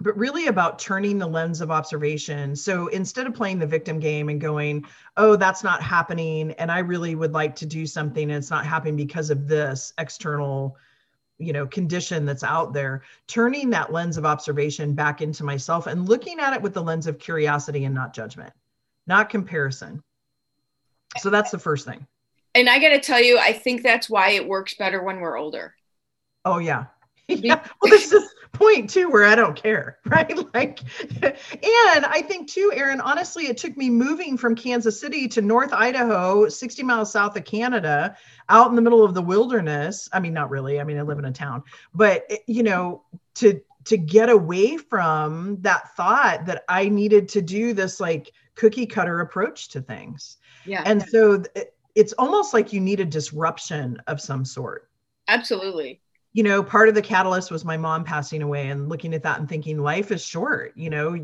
but 0.00 0.16
really 0.16 0.48
about 0.48 0.78
turning 0.78 1.18
the 1.18 1.26
lens 1.26 1.60
of 1.60 1.70
observation. 1.70 2.56
So 2.56 2.88
instead 2.88 3.26
of 3.26 3.34
playing 3.34 3.60
the 3.60 3.66
victim 3.66 3.98
game 3.98 4.28
and 4.28 4.40
going, 4.40 4.84
oh, 5.16 5.36
that's 5.36 5.62
not 5.62 5.82
happening, 5.82 6.52
and 6.52 6.70
I 6.70 6.80
really 6.80 7.14
would 7.14 7.32
like 7.32 7.54
to 7.56 7.66
do 7.66 7.86
something 7.86 8.30
and 8.30 8.38
it's 8.38 8.50
not 8.50 8.66
happening 8.66 8.96
because 8.96 9.30
of 9.30 9.48
this 9.48 9.92
external 9.98 10.76
you 11.38 11.52
know 11.52 11.66
condition 11.66 12.24
that's 12.24 12.44
out 12.44 12.72
there 12.72 13.02
turning 13.26 13.68
that 13.70 13.92
lens 13.92 14.16
of 14.16 14.24
observation 14.24 14.94
back 14.94 15.20
into 15.20 15.42
myself 15.42 15.86
and 15.88 16.08
looking 16.08 16.38
at 16.38 16.54
it 16.54 16.62
with 16.62 16.74
the 16.74 16.82
lens 16.82 17.06
of 17.06 17.18
curiosity 17.18 17.84
and 17.84 17.94
not 17.94 18.14
judgment 18.14 18.52
not 19.06 19.30
comparison. 19.30 20.02
So 21.18 21.30
that's 21.30 21.50
the 21.50 21.58
first 21.58 21.86
thing. 21.86 22.06
And 22.56 22.68
i 22.68 22.78
got 22.78 22.90
to 22.90 23.00
tell 23.00 23.20
you 23.20 23.36
i 23.38 23.52
think 23.52 23.82
that's 23.82 24.08
why 24.08 24.30
it 24.30 24.46
works 24.46 24.74
better 24.74 25.02
when 25.02 25.20
we're 25.20 25.36
older. 25.36 25.74
Oh 26.44 26.58
yeah. 26.58 26.86
Yeah. 27.26 27.64
Well 27.80 27.90
this 27.90 28.12
is 28.12 28.34
point 28.54 28.88
too 28.88 29.10
where 29.10 29.24
I 29.24 29.34
don't 29.34 29.60
care, 29.60 29.98
right? 30.06 30.54
Like, 30.54 30.80
and 31.22 32.06
I 32.06 32.24
think 32.26 32.48
too, 32.48 32.72
Erin, 32.74 33.00
honestly, 33.00 33.46
it 33.46 33.56
took 33.56 33.76
me 33.76 33.90
moving 33.90 34.36
from 34.38 34.54
Kansas 34.54 34.98
City 34.98 35.28
to 35.28 35.42
North 35.42 35.72
Idaho, 35.72 36.48
60 36.48 36.82
miles 36.82 37.12
south 37.12 37.36
of 37.36 37.44
Canada, 37.44 38.16
out 38.48 38.70
in 38.70 38.76
the 38.76 38.82
middle 38.82 39.04
of 39.04 39.14
the 39.14 39.22
wilderness. 39.22 40.08
I 40.12 40.20
mean, 40.20 40.32
not 40.32 40.50
really. 40.50 40.80
I 40.80 40.84
mean, 40.84 40.98
I 40.98 41.02
live 41.02 41.18
in 41.18 41.24
a 41.26 41.32
town, 41.32 41.62
but 41.94 42.24
eh, 42.30 42.36
you 42.46 42.62
know, 42.62 43.02
to 43.34 43.60
to 43.84 43.98
get 43.98 44.30
away 44.30 44.78
from 44.78 45.60
that 45.60 45.94
thought 45.94 46.46
that 46.46 46.64
I 46.68 46.88
needed 46.88 47.28
to 47.30 47.42
do 47.42 47.74
this 47.74 48.00
like 48.00 48.32
cookie 48.54 48.86
cutter 48.86 49.20
approach 49.20 49.68
to 49.70 49.82
things. 49.82 50.38
Yeah. 50.64 50.82
And 50.86 51.02
so 51.02 51.42
it's 51.94 52.14
almost 52.14 52.54
like 52.54 52.72
you 52.72 52.80
need 52.80 53.00
a 53.00 53.04
disruption 53.04 54.00
of 54.06 54.22
some 54.22 54.44
sort. 54.46 54.88
Absolutely 55.28 56.00
you 56.34 56.42
know, 56.42 56.62
part 56.64 56.88
of 56.88 56.96
the 56.96 57.02
catalyst 57.02 57.52
was 57.52 57.64
my 57.64 57.76
mom 57.76 58.02
passing 58.02 58.42
away 58.42 58.68
and 58.68 58.88
looking 58.88 59.14
at 59.14 59.22
that 59.22 59.38
and 59.38 59.48
thinking 59.48 59.78
life 59.78 60.10
is 60.10 60.22
short, 60.22 60.72
you 60.74 60.90
know, 60.90 61.16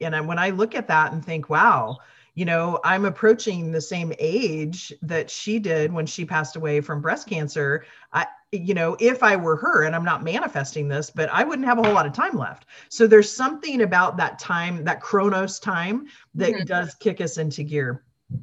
and 0.00 0.28
when 0.28 0.38
I 0.38 0.50
look 0.50 0.74
at 0.74 0.86
that 0.88 1.12
and 1.12 1.24
think, 1.24 1.48
wow, 1.48 1.98
you 2.34 2.44
know, 2.44 2.78
I'm 2.84 3.06
approaching 3.06 3.72
the 3.72 3.80
same 3.80 4.12
age 4.18 4.92
that 5.00 5.30
she 5.30 5.58
did 5.58 5.90
when 5.90 6.04
she 6.04 6.26
passed 6.26 6.56
away 6.56 6.82
from 6.82 7.00
breast 7.00 7.28
cancer. 7.28 7.86
I, 8.12 8.26
you 8.52 8.74
know, 8.74 8.94
if 9.00 9.22
I 9.22 9.36
were 9.36 9.56
her, 9.56 9.84
and 9.84 9.96
I'm 9.96 10.04
not 10.04 10.22
manifesting 10.22 10.86
this, 10.86 11.08
but 11.08 11.30
I 11.30 11.44
wouldn't 11.44 11.66
have 11.66 11.78
a 11.78 11.82
whole 11.82 11.94
lot 11.94 12.06
of 12.06 12.12
time 12.12 12.36
left. 12.36 12.66
So 12.90 13.06
there's 13.06 13.32
something 13.32 13.80
about 13.80 14.18
that 14.18 14.38
time, 14.38 14.84
that 14.84 15.00
Chronos 15.00 15.58
time, 15.58 16.08
that 16.34 16.52
mm-hmm. 16.52 16.64
does 16.64 16.94
kick 16.94 17.22
us 17.22 17.38
into 17.38 17.62
gear 17.62 18.02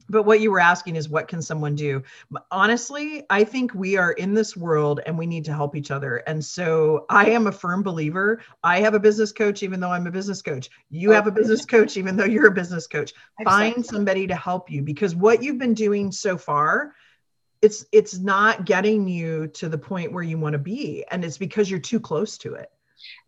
but 0.10 0.24
what 0.24 0.40
you 0.40 0.52
were 0.52 0.60
asking 0.60 0.96
is 0.96 1.10
what 1.10 1.28
can 1.28 1.42
someone 1.42 1.76
do? 1.76 2.04
Honestly 2.52 3.24
i 3.30 3.44
think 3.44 3.74
we 3.74 3.98
are 3.98 4.12
in 4.14 4.34
this 4.34 4.56
world 4.58 5.00
and 5.06 5.18
we 5.18 5.26
need 5.26 5.46
to 5.46 5.54
help 5.54 5.76
each 5.76 5.92
other. 5.92 6.18
And 6.28 6.44
so 6.44 7.06
i 7.10 7.30
am 7.30 7.48
a 7.48 7.52
firm 7.52 7.84
believer. 7.84 8.42
I 8.64 8.80
have 8.82 8.94
a 8.94 9.00
business 9.00 9.32
coach 9.32 9.64
even 9.64 9.80
though 9.80 9.92
i'm 9.92 10.08
a 10.08 10.12
business 10.12 10.42
coach. 10.42 10.70
You 10.90 11.12
have 11.12 11.28
a 11.28 11.32
business 11.32 11.66
coach 11.66 11.98
even 11.98 12.16
though 12.16 12.26
you're 12.26 12.48
a 12.48 12.52
business 12.52 12.88
coach. 12.88 13.14
Find 13.44 13.86
somebody 13.86 14.28
to 14.28 14.36
help 14.36 14.70
you 14.70 14.82
because 14.82 15.16
what 15.16 15.44
you've 15.44 15.60
been 15.60 15.74
doing 15.74 16.12
so 16.12 16.38
far 16.38 16.94
it's 17.62 17.86
it's 17.92 18.18
not 18.18 18.66
getting 18.66 19.08
you 19.08 19.48
to 19.48 19.68
the 19.68 19.78
point 19.78 20.14
where 20.14 20.24
you 20.24 20.38
want 20.38 20.54
to 20.54 20.60
be. 20.60 21.04
And 21.12 21.26
it's 21.26 21.38
because 21.38 21.70
you're 21.70 21.80
too 21.80 22.00
close 22.00 22.38
to 22.40 22.54
it. 22.54 22.72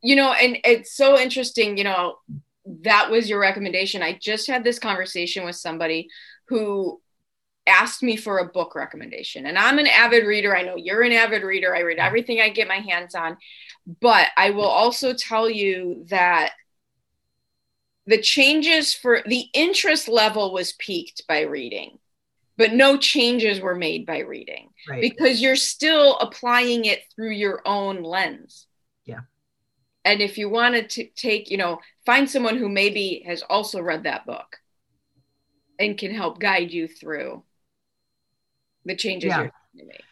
You 0.02 0.16
know 0.16 0.34
and 0.34 0.58
it's 0.64 0.96
so 0.96 1.18
interesting 1.18 1.78
you 1.78 1.84
know 1.84 2.16
that 2.84 3.10
was 3.10 3.30
your 3.30 3.40
recommendation. 3.40 4.04
I 4.04 4.18
just 4.22 4.48
had 4.48 4.64
this 4.64 4.80
conversation 4.80 5.46
with 5.46 5.56
somebody 5.56 6.10
who 6.52 7.02
asked 7.66 8.04
me 8.04 8.18
for 8.18 8.40
a 8.40 8.46
book 8.46 8.76
recommendation. 8.76 9.46
And 9.46 9.58
I'm 9.58 9.80
an 9.80 9.88
avid 9.88 10.26
reader. 10.26 10.56
I 10.56 10.64
know 10.64 10.76
you're 10.76 11.02
an 11.02 11.14
avid 11.14 11.44
reader. 11.44 11.74
I 11.74 11.80
read 11.80 11.98
everything 11.98 12.42
I 12.42 12.50
get 12.50 12.68
my 12.68 12.80
hands 12.80 13.16
on. 13.16 13.38
But 14.02 14.28
I 14.36 14.50
will 14.50 14.66
also 14.66 15.14
tell 15.14 15.50
you 15.50 16.06
that 16.10 16.52
the 18.06 18.22
changes 18.22 18.94
for 18.94 19.22
the 19.26 19.46
interest 19.54 20.10
level 20.10 20.52
was 20.52 20.74
peaked 20.74 21.26
by 21.26 21.42
reading, 21.42 22.00
but 22.58 22.74
no 22.74 22.98
changes 22.98 23.62
were 23.62 23.76
made 23.76 24.06
by 24.06 24.20
reading 24.20 24.72
right. 24.90 25.02
because 25.02 25.42
you're 25.42 25.56
still 25.56 26.18
applying 26.20 26.84
it 26.84 27.04
through 27.16 27.32
your 27.32 27.62
own 27.66 28.04
lens. 28.04 28.68
Yeah. 29.06 29.22
And 30.04 30.20
if 30.20 30.38
you 30.38 30.50
wanted 30.50 30.90
to 30.92 31.08
take, 31.16 31.50
you 31.50 31.58
know, 31.58 31.80
find 32.06 32.30
someone 32.30 32.58
who 32.58 32.68
maybe 32.68 33.24
has 33.26 33.42
also 33.44 33.82
read 33.82 34.04
that 34.04 34.26
book 34.26 34.58
and 35.80 35.98
can 35.98 36.14
help 36.14 36.40
guide 36.40 36.72
you 36.72 36.88
through 36.88 37.44
the 38.86 38.96
changes 38.96 39.30
yeah. 39.30 39.42
you're 39.42 39.52
to 39.78 39.86
make. 39.86 40.04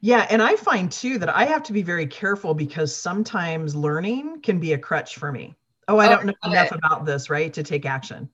Yeah, 0.00 0.26
and 0.28 0.42
I 0.42 0.56
find 0.56 0.92
too 0.92 1.18
that 1.18 1.34
I 1.34 1.46
have 1.46 1.62
to 1.62 1.72
be 1.72 1.82
very 1.82 2.06
careful 2.06 2.52
because 2.52 2.94
sometimes 2.94 3.74
learning 3.74 4.42
can 4.42 4.60
be 4.60 4.74
a 4.74 4.78
crutch 4.78 5.16
for 5.16 5.32
me. 5.32 5.56
Oh, 5.88 5.98
I 5.98 6.06
oh, 6.06 6.10
don't 6.10 6.26
know 6.26 6.34
enough 6.44 6.72
it. 6.72 6.78
about 6.78 7.06
this, 7.06 7.30
right? 7.30 7.52
To 7.54 7.62
take 7.62 7.86
action. 7.86 8.28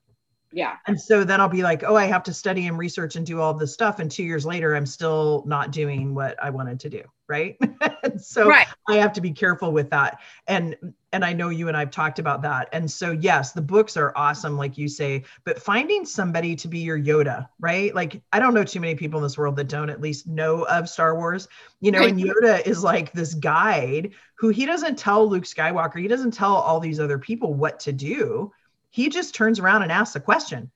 Yeah. 0.52 0.76
And 0.86 1.00
so 1.00 1.22
then 1.22 1.40
I'll 1.40 1.48
be 1.48 1.62
like, 1.62 1.84
oh, 1.84 1.94
I 1.94 2.06
have 2.06 2.24
to 2.24 2.34
study 2.34 2.66
and 2.66 2.76
research 2.76 3.14
and 3.14 3.24
do 3.24 3.40
all 3.40 3.54
this 3.54 3.72
stuff. 3.72 4.00
And 4.00 4.10
two 4.10 4.24
years 4.24 4.44
later, 4.44 4.74
I'm 4.74 4.86
still 4.86 5.44
not 5.46 5.70
doing 5.70 6.14
what 6.14 6.42
I 6.42 6.50
wanted 6.50 6.80
to 6.80 6.90
do. 6.90 7.02
Right. 7.28 7.56
so 8.18 8.48
right. 8.48 8.66
I 8.88 8.96
have 8.96 9.12
to 9.12 9.20
be 9.20 9.30
careful 9.30 9.70
with 9.70 9.90
that. 9.90 10.18
And 10.48 10.76
and 11.12 11.24
I 11.24 11.32
know 11.32 11.48
you 11.48 11.68
and 11.68 11.76
I've 11.76 11.92
talked 11.92 12.18
about 12.18 12.42
that. 12.42 12.68
And 12.72 12.90
so 12.90 13.12
yes, 13.12 13.52
the 13.52 13.62
books 13.62 13.96
are 13.96 14.12
awesome, 14.16 14.56
like 14.56 14.76
you 14.76 14.88
say, 14.88 15.24
but 15.44 15.62
finding 15.62 16.04
somebody 16.04 16.56
to 16.56 16.68
be 16.68 16.80
your 16.80 16.98
Yoda, 16.98 17.48
right? 17.60 17.94
Like 17.94 18.20
I 18.32 18.40
don't 18.40 18.54
know 18.54 18.64
too 18.64 18.80
many 18.80 18.96
people 18.96 19.18
in 19.20 19.22
this 19.22 19.38
world 19.38 19.54
that 19.56 19.68
don't 19.68 19.90
at 19.90 20.00
least 20.00 20.26
know 20.26 20.64
of 20.64 20.88
Star 20.88 21.14
Wars. 21.14 21.46
You 21.80 21.92
know, 21.92 22.02
and 22.02 22.18
Yoda 22.18 22.66
is 22.66 22.82
like 22.82 23.12
this 23.12 23.34
guide 23.34 24.10
who 24.34 24.48
he 24.48 24.66
doesn't 24.66 24.98
tell 24.98 25.28
Luke 25.28 25.44
Skywalker, 25.44 26.00
he 26.00 26.08
doesn't 26.08 26.32
tell 26.32 26.54
all 26.54 26.80
these 26.80 26.98
other 26.98 27.18
people 27.18 27.54
what 27.54 27.78
to 27.80 27.92
do 27.92 28.52
he 28.90 29.08
just 29.08 29.34
turns 29.34 29.58
around 29.58 29.82
and 29.82 29.92
asks 29.92 30.16
a 30.16 30.20
question. 30.20 30.70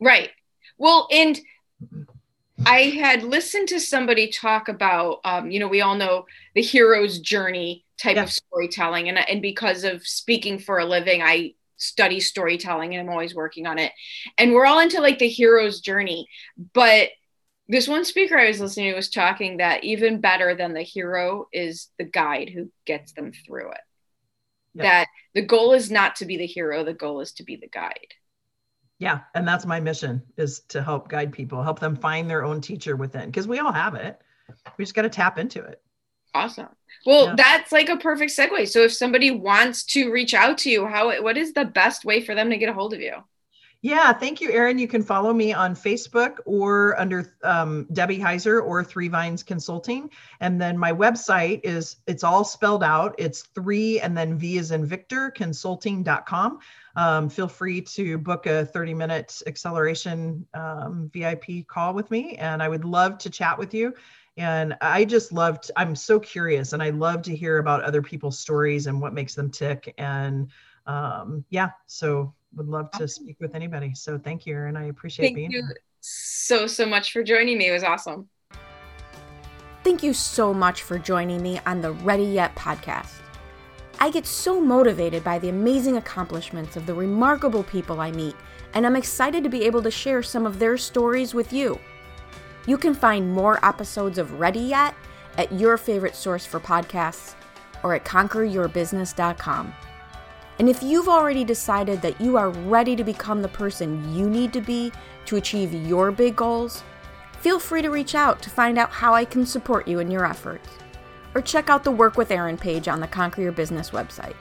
Right. 0.00 0.30
Well, 0.76 1.08
and 1.10 1.40
I 2.66 2.82
had 2.82 3.22
listened 3.22 3.68
to 3.68 3.80
somebody 3.80 4.28
talk 4.28 4.68
about, 4.68 5.20
um, 5.24 5.50
you 5.50 5.58
know, 5.58 5.68
we 5.68 5.80
all 5.80 5.94
know 5.94 6.26
the 6.54 6.62
hero's 6.62 7.18
journey 7.18 7.84
type 8.00 8.16
yeah. 8.16 8.24
of 8.24 8.32
storytelling. 8.32 9.08
And, 9.08 9.18
and 9.18 9.42
because 9.42 9.84
of 9.84 10.06
speaking 10.06 10.58
for 10.58 10.78
a 10.78 10.84
living, 10.84 11.22
I 11.22 11.54
study 11.76 12.20
storytelling 12.20 12.94
and 12.94 13.00
I'm 13.00 13.12
always 13.12 13.34
working 13.34 13.66
on 13.66 13.78
it. 13.78 13.92
And 14.36 14.52
we're 14.52 14.66
all 14.66 14.80
into 14.80 15.00
like 15.00 15.18
the 15.18 15.28
hero's 15.28 15.80
journey. 15.80 16.28
But 16.74 17.10
this 17.68 17.88
one 17.88 18.04
speaker 18.04 18.36
I 18.36 18.48
was 18.48 18.60
listening 18.60 18.90
to 18.90 18.96
was 18.96 19.10
talking 19.10 19.58
that 19.58 19.84
even 19.84 20.20
better 20.20 20.54
than 20.54 20.74
the 20.74 20.82
hero 20.82 21.48
is 21.52 21.88
the 21.98 22.04
guide 22.04 22.50
who 22.50 22.70
gets 22.86 23.12
them 23.12 23.32
through 23.46 23.70
it 23.72 23.80
that 24.74 25.06
the 25.34 25.42
goal 25.42 25.72
is 25.72 25.90
not 25.90 26.16
to 26.16 26.24
be 26.24 26.36
the 26.36 26.46
hero 26.46 26.84
the 26.84 26.94
goal 26.94 27.20
is 27.20 27.32
to 27.32 27.42
be 27.42 27.56
the 27.56 27.68
guide 27.68 28.14
yeah 28.98 29.20
and 29.34 29.46
that's 29.46 29.66
my 29.66 29.80
mission 29.80 30.22
is 30.36 30.60
to 30.68 30.82
help 30.82 31.08
guide 31.08 31.32
people 31.32 31.62
help 31.62 31.80
them 31.80 31.96
find 31.96 32.28
their 32.28 32.44
own 32.44 32.60
teacher 32.60 32.96
within 32.96 33.26
because 33.26 33.48
we 33.48 33.58
all 33.58 33.72
have 33.72 33.94
it 33.94 34.20
we 34.76 34.84
just 34.84 34.94
got 34.94 35.02
to 35.02 35.08
tap 35.08 35.38
into 35.38 35.60
it 35.60 35.82
Awesome. 36.34 36.68
Well, 37.06 37.26
yeah. 37.26 37.34
that's 37.36 37.72
like 37.72 37.88
a 37.88 37.96
perfect 37.96 38.36
segue. 38.36 38.68
So 38.68 38.80
if 38.80 38.92
somebody 38.92 39.30
wants 39.30 39.84
to 39.86 40.10
reach 40.12 40.34
out 40.34 40.58
to 40.58 40.70
you, 40.70 40.86
how 40.86 41.22
what 41.22 41.36
is 41.36 41.52
the 41.52 41.64
best 41.64 42.04
way 42.04 42.20
for 42.22 42.34
them 42.34 42.50
to 42.50 42.58
get 42.58 42.68
a 42.68 42.72
hold 42.72 42.92
of 42.92 43.00
you? 43.00 43.14
Yeah, 43.80 44.12
thank 44.12 44.40
you, 44.40 44.50
Erin. 44.50 44.76
You 44.80 44.88
can 44.88 45.04
follow 45.04 45.32
me 45.32 45.52
on 45.52 45.76
Facebook 45.76 46.38
or 46.46 46.98
under 46.98 47.36
um, 47.44 47.86
Debbie 47.92 48.18
Heiser 48.18 48.60
or 48.60 48.82
Three 48.82 49.06
Vines 49.06 49.44
Consulting. 49.44 50.10
And 50.40 50.60
then 50.60 50.76
my 50.76 50.92
website 50.92 51.60
is, 51.62 51.96
it's 52.08 52.24
all 52.24 52.42
spelled 52.42 52.82
out. 52.82 53.14
It's 53.18 53.42
three 53.42 54.00
and 54.00 54.18
then 54.18 54.36
V 54.36 54.58
is 54.58 54.72
in 54.72 54.84
Victor 54.84 55.30
consulting.com. 55.30 56.58
Um, 56.96 57.28
feel 57.28 57.46
free 57.46 57.80
to 57.82 58.18
book 58.18 58.46
a 58.46 58.66
30 58.66 58.94
minute 58.94 59.40
acceleration 59.46 60.44
um, 60.54 61.08
VIP 61.14 61.64
call 61.68 61.94
with 61.94 62.10
me. 62.10 62.34
And 62.34 62.60
I 62.60 62.68
would 62.68 62.84
love 62.84 63.16
to 63.18 63.30
chat 63.30 63.56
with 63.56 63.72
you. 63.74 63.94
And 64.36 64.76
I 64.80 65.04
just 65.04 65.32
loved, 65.32 65.70
I'm 65.76 65.94
so 65.94 66.18
curious 66.18 66.72
and 66.72 66.82
I 66.82 66.90
love 66.90 67.22
to 67.22 67.36
hear 67.36 67.58
about 67.58 67.84
other 67.84 68.02
people's 68.02 68.40
stories 68.40 68.88
and 68.88 69.00
what 69.00 69.14
makes 69.14 69.36
them 69.36 69.52
tick. 69.52 69.94
And 69.98 70.50
um, 70.86 71.44
yeah, 71.50 71.70
so 71.86 72.34
would 72.58 72.68
love 72.68 72.90
to 72.92 73.08
speak 73.08 73.36
with 73.40 73.54
anybody. 73.54 73.94
So 73.94 74.18
thank 74.18 74.44
you, 74.44 74.58
and 74.58 74.76
I 74.76 74.84
appreciate 74.84 75.26
thank 75.26 75.36
being 75.36 75.50
you 75.50 75.62
here. 75.62 75.76
so 76.00 76.66
so 76.66 76.84
much 76.84 77.12
for 77.12 77.22
joining 77.22 77.56
me. 77.56 77.68
It 77.68 77.72
was 77.72 77.84
awesome. 77.84 78.28
Thank 79.84 80.02
you 80.02 80.12
so 80.12 80.52
much 80.52 80.82
for 80.82 80.98
joining 80.98 81.40
me 81.40 81.60
on 81.64 81.80
the 81.80 81.92
Ready 81.92 82.24
Yet 82.24 82.54
podcast. 82.56 83.14
I 84.00 84.10
get 84.10 84.26
so 84.26 84.60
motivated 84.60 85.24
by 85.24 85.38
the 85.38 85.48
amazing 85.48 85.96
accomplishments 85.96 86.76
of 86.76 86.84
the 86.84 86.94
remarkable 86.94 87.62
people 87.62 88.00
I 88.00 88.10
meet, 88.10 88.36
and 88.74 88.84
I'm 88.84 88.96
excited 88.96 89.42
to 89.44 89.48
be 89.48 89.64
able 89.64 89.82
to 89.82 89.90
share 89.90 90.22
some 90.22 90.44
of 90.44 90.58
their 90.58 90.76
stories 90.76 91.32
with 91.32 91.52
you. 91.52 91.80
You 92.66 92.76
can 92.76 92.92
find 92.92 93.32
more 93.32 93.64
episodes 93.64 94.18
of 94.18 94.38
Ready 94.38 94.60
Yet 94.60 94.94
at 95.38 95.52
your 95.52 95.78
favorite 95.78 96.14
source 96.14 96.44
for 96.44 96.60
podcasts 96.60 97.34
or 97.82 97.94
at 97.94 98.04
conqueryourbusiness.com. 98.04 99.72
And 100.58 100.68
if 100.68 100.82
you've 100.82 101.08
already 101.08 101.44
decided 101.44 102.02
that 102.02 102.20
you 102.20 102.36
are 102.36 102.50
ready 102.50 102.96
to 102.96 103.04
become 103.04 103.42
the 103.42 103.48
person 103.48 104.12
you 104.14 104.28
need 104.28 104.52
to 104.52 104.60
be 104.60 104.92
to 105.26 105.36
achieve 105.36 105.72
your 105.72 106.10
big 106.10 106.34
goals, 106.34 106.82
feel 107.40 107.60
free 107.60 107.82
to 107.82 107.90
reach 107.90 108.14
out 108.14 108.42
to 108.42 108.50
find 108.50 108.78
out 108.78 108.90
how 108.90 109.14
I 109.14 109.24
can 109.24 109.46
support 109.46 109.86
you 109.86 110.00
in 110.00 110.10
your 110.10 110.26
efforts. 110.26 110.68
Or 111.34 111.40
check 111.40 111.70
out 111.70 111.84
the 111.84 111.90
Work 111.90 112.16
with 112.16 112.32
Erin 112.32 112.56
page 112.56 112.88
on 112.88 113.00
the 113.00 113.06
Conquer 113.06 113.42
Your 113.42 113.52
Business 113.52 113.90
website. 113.90 114.34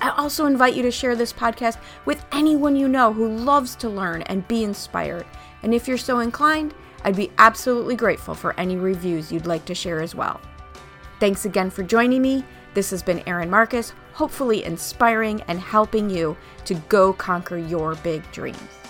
I 0.00 0.10
also 0.10 0.46
invite 0.46 0.74
you 0.74 0.82
to 0.82 0.90
share 0.90 1.14
this 1.14 1.32
podcast 1.32 1.78
with 2.04 2.24
anyone 2.32 2.76
you 2.76 2.88
know 2.88 3.12
who 3.12 3.28
loves 3.28 3.76
to 3.76 3.88
learn 3.88 4.22
and 4.22 4.46
be 4.48 4.64
inspired. 4.64 5.26
And 5.62 5.74
if 5.74 5.86
you're 5.86 5.98
so 5.98 6.20
inclined, 6.20 6.74
I'd 7.04 7.16
be 7.16 7.30
absolutely 7.38 7.96
grateful 7.96 8.34
for 8.34 8.58
any 8.58 8.76
reviews 8.76 9.30
you'd 9.30 9.46
like 9.46 9.64
to 9.66 9.74
share 9.74 10.00
as 10.00 10.14
well. 10.14 10.40
Thanks 11.20 11.44
again 11.44 11.70
for 11.70 11.82
joining 11.82 12.22
me. 12.22 12.44
This 12.74 12.90
has 12.90 13.02
been 13.02 13.22
Erin 13.26 13.50
Marcus, 13.50 13.92
hopefully 14.12 14.64
inspiring 14.64 15.42
and 15.48 15.58
helping 15.58 16.10
you 16.10 16.36
to 16.64 16.74
go 16.74 17.12
conquer 17.12 17.56
your 17.56 17.94
big 17.96 18.30
dreams. 18.32 18.87